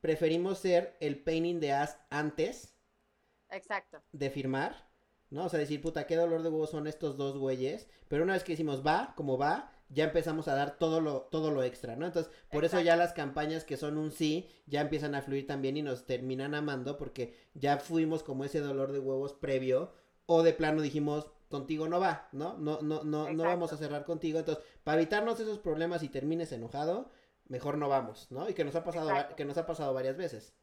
[0.01, 2.73] preferimos ser el pain in the ass antes
[3.49, 4.03] Exacto.
[4.11, 4.88] de firmar,
[5.29, 5.45] ¿no?
[5.45, 7.88] O sea, decir, puta, qué dolor de huevos son estos dos güeyes.
[8.07, 11.51] Pero una vez que decimos va, como va, ya empezamos a dar todo lo, todo
[11.51, 12.05] lo extra, ¿no?
[12.05, 15.77] Entonces, por eso ya las campañas que son un sí, ya empiezan a fluir también
[15.77, 19.91] y nos terminan amando porque ya fuimos como ese dolor de huevos previo.
[20.27, 22.57] O de plano dijimos, contigo no va, ¿no?
[22.57, 24.39] No, no, no, no vamos a cerrar contigo.
[24.39, 27.11] Entonces, para evitarnos esos problemas y termines enojado,
[27.47, 28.49] mejor no vamos, ¿no?
[28.49, 29.35] Y que nos ha pasado, Exacto.
[29.35, 30.55] que nos ha pasado varias veces.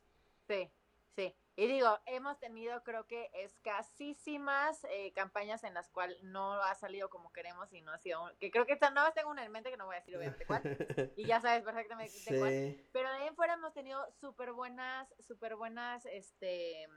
[0.48, 0.70] Sí,
[1.16, 1.34] sí.
[1.54, 7.10] Y digo, hemos tenido creo que escasísimas eh, campañas en las cuales no ha salido
[7.10, 9.52] como queremos y no ha sido, un- que creo que nada más tengo una en
[9.52, 10.62] mente que no voy a decir obviamente cuál,
[11.16, 12.50] y ya sabes perfectamente de cuál.
[12.50, 12.88] Sí.
[12.92, 16.88] Pero de ahí en fuera hemos tenido súper buenas, súper buenas, este,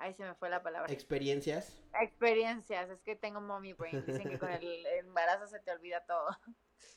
[0.00, 0.92] ahí se me fue la palabra.
[0.92, 1.80] Experiencias.
[2.00, 6.26] Experiencias, es que tengo mommy brain, dicen que con el embarazo se te olvida todo.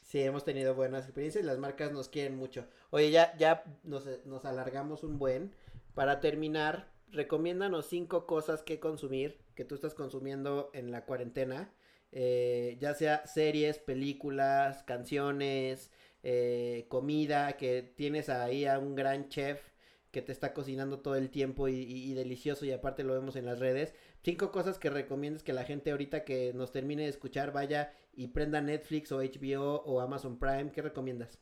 [0.01, 2.67] Sí, hemos tenido buenas experiencias y las marcas nos quieren mucho.
[2.91, 5.55] Oye, ya, ya nos, nos alargamos un buen.
[5.93, 11.73] Para terminar, recomiéndanos cinco cosas que consumir, que tú estás consumiendo en la cuarentena.
[12.13, 15.91] eh, ya sea series, películas, canciones,
[16.21, 19.72] eh, comida, que tienes ahí a un gran chef
[20.14, 23.59] que te está cocinando todo el tiempo y, delicioso y aparte lo vemos en las
[23.59, 23.95] redes.
[24.22, 28.28] Cinco cosas que recomiendas que la gente ahorita que nos termine de escuchar vaya y
[28.28, 30.72] prenda Netflix o HBO o Amazon Prime.
[30.72, 31.39] ¿Qué recomiendas?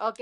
[0.00, 0.20] Ok,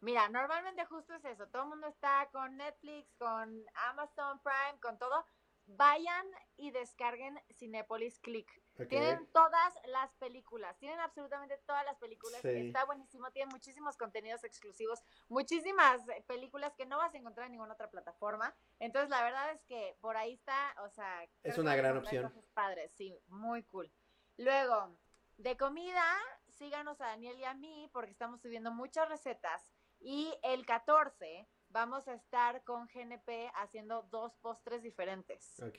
[0.00, 4.98] mira, normalmente justo es eso, todo el mundo está con Netflix, con Amazon Prime, con
[4.98, 5.26] todo.
[5.66, 6.26] Vayan
[6.56, 8.63] y descarguen Cinepolis Click.
[8.88, 12.40] Tienen todas las películas, tienen absolutamente todas las películas.
[12.42, 12.48] Sí.
[12.48, 17.74] Está buenísimo, tienen muchísimos contenidos exclusivos, muchísimas películas que no vas a encontrar en ninguna
[17.74, 18.54] otra plataforma.
[18.80, 22.32] Entonces, la verdad es que por ahí está, o sea, Es una gran opción.
[22.52, 23.90] padres, sí, muy cool.
[24.36, 24.96] Luego,
[25.36, 26.04] de comida,
[26.48, 29.70] síganos a Daniel y a mí porque estamos subiendo muchas recetas
[30.00, 35.60] y el 14 vamos a estar con GNP haciendo dos postres diferentes.
[35.60, 35.78] Ok.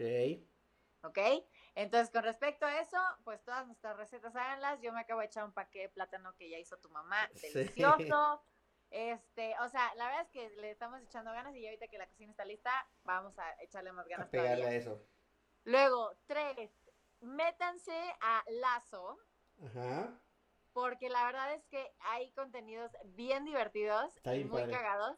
[1.06, 1.18] ¿Ok?
[1.76, 4.80] Entonces, con respecto a eso, pues todas nuestras recetas háganlas.
[4.82, 7.54] Yo me acabo de echar un paquete de plátano que ya hizo tu mamá, Sí.
[7.54, 8.44] delicioso.
[8.92, 12.08] Este, o sea, la verdad es que le estamos echando ganas y ahorita que la
[12.08, 14.78] cocina está lista, vamos a echarle más A ganas pegarle todavía.
[14.78, 15.02] a eso.
[15.66, 16.72] Luego, tres,
[17.20, 19.18] métanse a Lazo,
[19.66, 20.22] Ajá.
[20.72, 24.72] porque la verdad es que hay contenidos bien divertidos y muy padre.
[24.72, 25.18] cagados.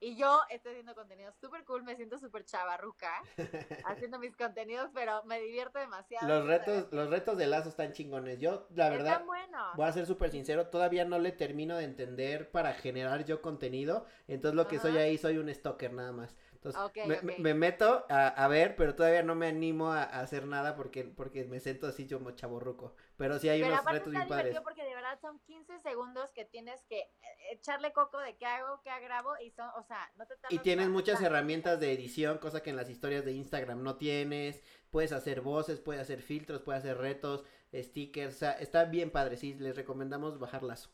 [0.00, 3.10] Y yo estoy haciendo contenidos súper cool, me siento súper chavarruca
[3.84, 6.28] haciendo mis contenidos, pero me divierto demasiado.
[6.28, 8.38] Los retos, los retos de lazo están chingones.
[8.38, 9.76] Yo, la verdad, Están buenos.
[9.76, 14.06] voy a ser súper sincero, todavía no le termino de entender para generar yo contenido.
[14.28, 16.36] Entonces lo que soy ahí soy un stalker nada más.
[16.62, 20.74] Entonces me, meto a, a ver, pero todavía no me animo a, a hacer nada
[20.74, 22.94] porque, porque me siento así como chaborruco.
[23.16, 24.60] Pero sí hay Pero unos retos bien padres.
[24.64, 27.08] porque de verdad son 15 segundos que tienes que eh,
[27.52, 30.88] echarle coco de qué hago, qué grabo y son, o sea, no te Y tienes
[30.88, 34.62] muchas herramientas de edición, cosa que en las historias de Instagram no tienes.
[34.90, 38.34] Puedes hacer voces, puedes hacer filtros, puedes hacer retos, stickers.
[38.34, 39.36] O sea, está bien padre.
[39.36, 40.90] Sí, les recomendamos bajar lazo.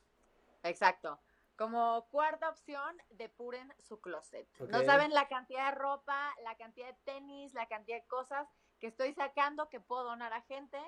[0.63, 1.21] Exacto.
[1.57, 4.49] Como cuarta opción, depuren su closet.
[4.69, 8.49] No saben la cantidad de ropa, la cantidad de tenis, la cantidad de cosas
[8.81, 10.79] que estoy sacando que puedo donar a gente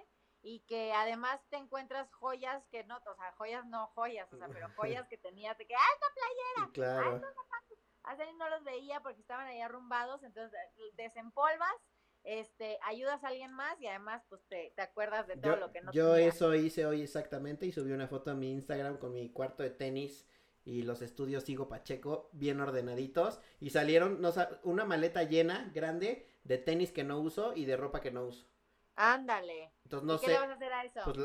[0.43, 4.49] y que además te encuentras joyas que no, o sea, joyas no joyas, o sea,
[4.49, 7.21] pero joyas que tenías de que, ah, Claro.
[8.05, 11.75] hace años no los veía porque estaban ahí arrumbados, entonces eh, desempolvas,
[12.23, 15.73] este, ayudas a alguien más y además pues te, te acuerdas de todo Yo, lo
[15.73, 19.13] que no yo eso hice hoy exactamente y subí una foto a mi Instagram con
[19.13, 20.29] mi cuarto de tenis
[20.67, 26.59] y los estudios Sigo Pacheco bien ordenaditos y salieron no, una maleta llena, grande, de
[26.59, 28.47] tenis que no uso y de ropa que no uso.
[28.97, 29.73] Ándale.
[29.85, 31.01] Entonces no ¿Y qué sé, le vas a hacer a eso?
[31.05, 31.17] pues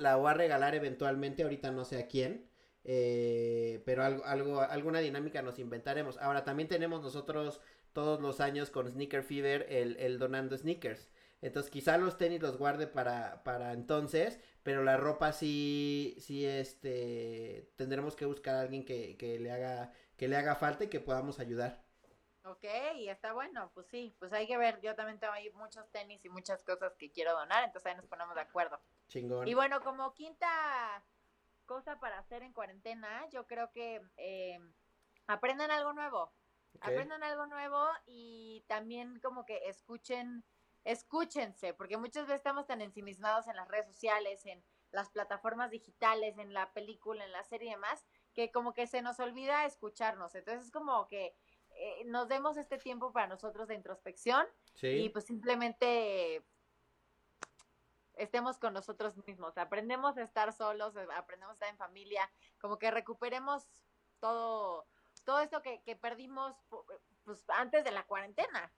[0.00, 2.50] la voy a regalar eventualmente, ahorita no sé a quién,
[2.82, 6.18] eh, pero algo, algo, alguna dinámica nos inventaremos.
[6.18, 7.60] Ahora también tenemos nosotros
[7.92, 11.10] todos los años con Sneaker Fever el, el donando sneakers.
[11.42, 17.70] Entonces quizá los tenis los guarde para, para entonces, pero la ropa sí, sí, este,
[17.76, 21.00] tendremos que buscar a alguien que, que le haga, que le haga falta y que
[21.00, 21.82] podamos ayudar.
[22.44, 26.24] Ok, está bueno, pues sí, pues hay que ver, yo también tengo ahí muchos tenis
[26.24, 28.80] y muchas cosas que quiero donar, entonces ahí nos ponemos de acuerdo.
[29.08, 29.46] Chingón.
[29.46, 31.04] Y bueno, como quinta
[31.66, 34.58] cosa para hacer en cuarentena, yo creo que eh,
[35.26, 36.32] aprendan algo nuevo.
[36.80, 40.44] Aprendan algo nuevo y también como que escuchen,
[40.84, 44.62] escúchense, porque muchas veces estamos tan ensimismados en las redes sociales, en
[44.92, 48.04] las plataformas digitales, en la película, en la serie y demás,
[48.34, 50.34] que como que se nos olvida escucharnos.
[50.34, 51.36] Entonces es como que
[51.70, 54.46] eh, nos demos este tiempo para nosotros de introspección
[54.82, 56.44] y pues simplemente
[58.14, 62.90] estemos con nosotros mismos, aprendemos a estar solos, aprendemos a estar en familia, como que
[62.90, 63.66] recuperemos
[64.20, 64.86] todo,
[65.24, 66.54] todo esto que, perdimos
[67.24, 68.72] pues, antes de la cuarentena.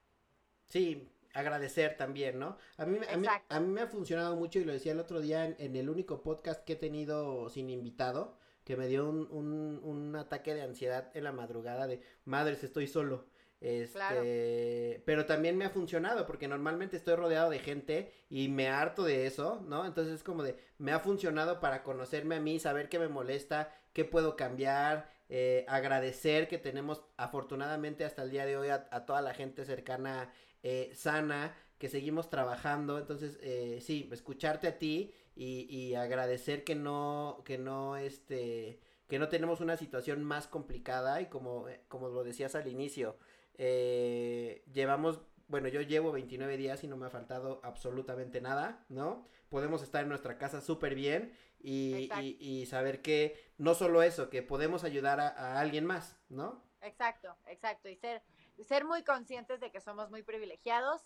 [0.67, 2.57] Sí, agradecer también, ¿no?
[2.77, 5.19] A mí, a mí, a mí, me ha funcionado mucho y lo decía el otro
[5.19, 9.79] día en, el único podcast que he tenido sin invitado, que me dio un, un,
[9.83, 13.25] un ataque de ansiedad en la madrugada de, madres, estoy solo.
[13.63, 19.05] Este, pero también me ha funcionado porque normalmente estoy rodeado de gente y me harto
[19.05, 19.85] de eso, ¿no?
[19.85, 23.73] Entonces es como de, me ha funcionado para conocerme a mí, saber qué me molesta,
[23.93, 29.21] qué puedo cambiar, eh, agradecer que tenemos afortunadamente hasta el día de hoy a, toda
[29.21, 30.29] la gente cercana,
[30.63, 32.97] eh, sana, que seguimos trabajando.
[32.97, 39.19] Entonces, eh, sí, escucharte a ti y, y agradecer que no, que no, este, que
[39.19, 43.17] no tenemos una situación más complicada y como, como lo decías al inicio,
[43.55, 49.27] eh, llevamos, bueno, yo llevo 29 días y no me ha faltado absolutamente nada, ¿no?
[49.49, 52.09] Podemos estar en nuestra casa súper bien y,
[52.39, 56.63] y, saber que no solo eso, que podemos ayudar a, alguien más, ¿no?
[56.81, 57.89] Exacto, exacto.
[57.89, 58.23] Y ser,
[58.61, 61.01] ser muy conscientes de que somos muy privilegiados,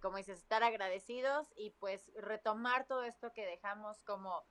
[0.00, 4.44] como dices, estar agradecidos y pues retomar todo esto que dejamos como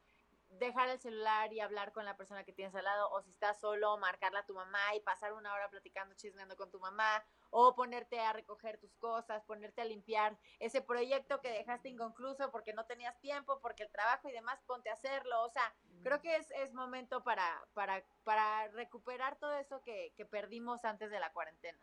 [0.60, 3.60] dejar el celular y hablar con la persona que tienes al lado, o si estás
[3.60, 7.74] solo, marcarla a tu mamá y pasar una hora platicando, chismeando con tu mamá, o
[7.76, 12.86] ponerte a recoger tus cosas, ponerte a limpiar ese proyecto que dejaste inconcluso porque no
[12.86, 15.42] tenías tiempo, porque el trabajo y demás, ponte a hacerlo.
[15.44, 15.74] O sea,
[16.04, 21.10] creo que es, es momento para, para, para recuperar todo eso que, que perdimos antes
[21.12, 21.80] de la cuarentena.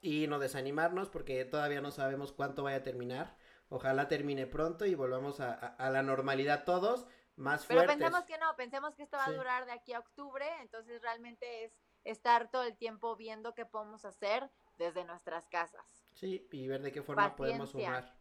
[0.00, 3.36] Y no desanimarnos porque todavía no sabemos cuánto vaya a terminar.
[3.68, 8.56] Ojalá termine pronto y volvamos a, a la normalidad todos más Pero pensemos que no,
[8.56, 11.72] pensemos que esto va a durar de aquí a octubre, entonces realmente es
[12.04, 15.84] estar todo el tiempo viendo qué podemos hacer desde nuestras casas.
[16.14, 18.16] Sí, y ver de qué forma podemos sumar.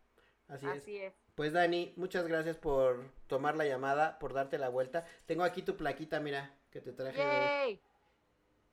[0.47, 1.15] Así, es.
[1.34, 5.05] Pues Dani, muchas gracias por tomar la llamada, por darte la vuelta.
[5.26, 7.82] Tengo aquí tu plaquita, mira, que te traje.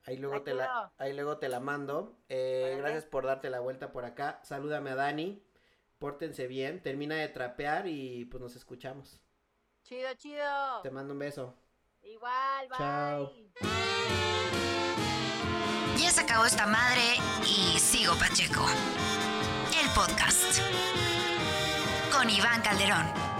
[0.04, 2.18] Ahí luego, te la, ahí luego te la mando.
[2.28, 4.40] Eh, gracias por darte la vuelta por acá.
[4.42, 5.42] Salúdame a Dani.
[5.98, 6.82] Pórtense bien.
[6.82, 9.20] Termina de trapear y pues nos escuchamos.
[9.82, 10.82] Chido, chido.
[10.82, 11.54] Te mando un beso.
[12.02, 12.78] Igual, bye.
[12.78, 13.32] Chao.
[15.96, 17.02] Ya se acabó esta madre
[17.42, 18.66] y sigo Pacheco.
[19.80, 20.60] El podcast.
[22.12, 23.31] Con Iván Calderón.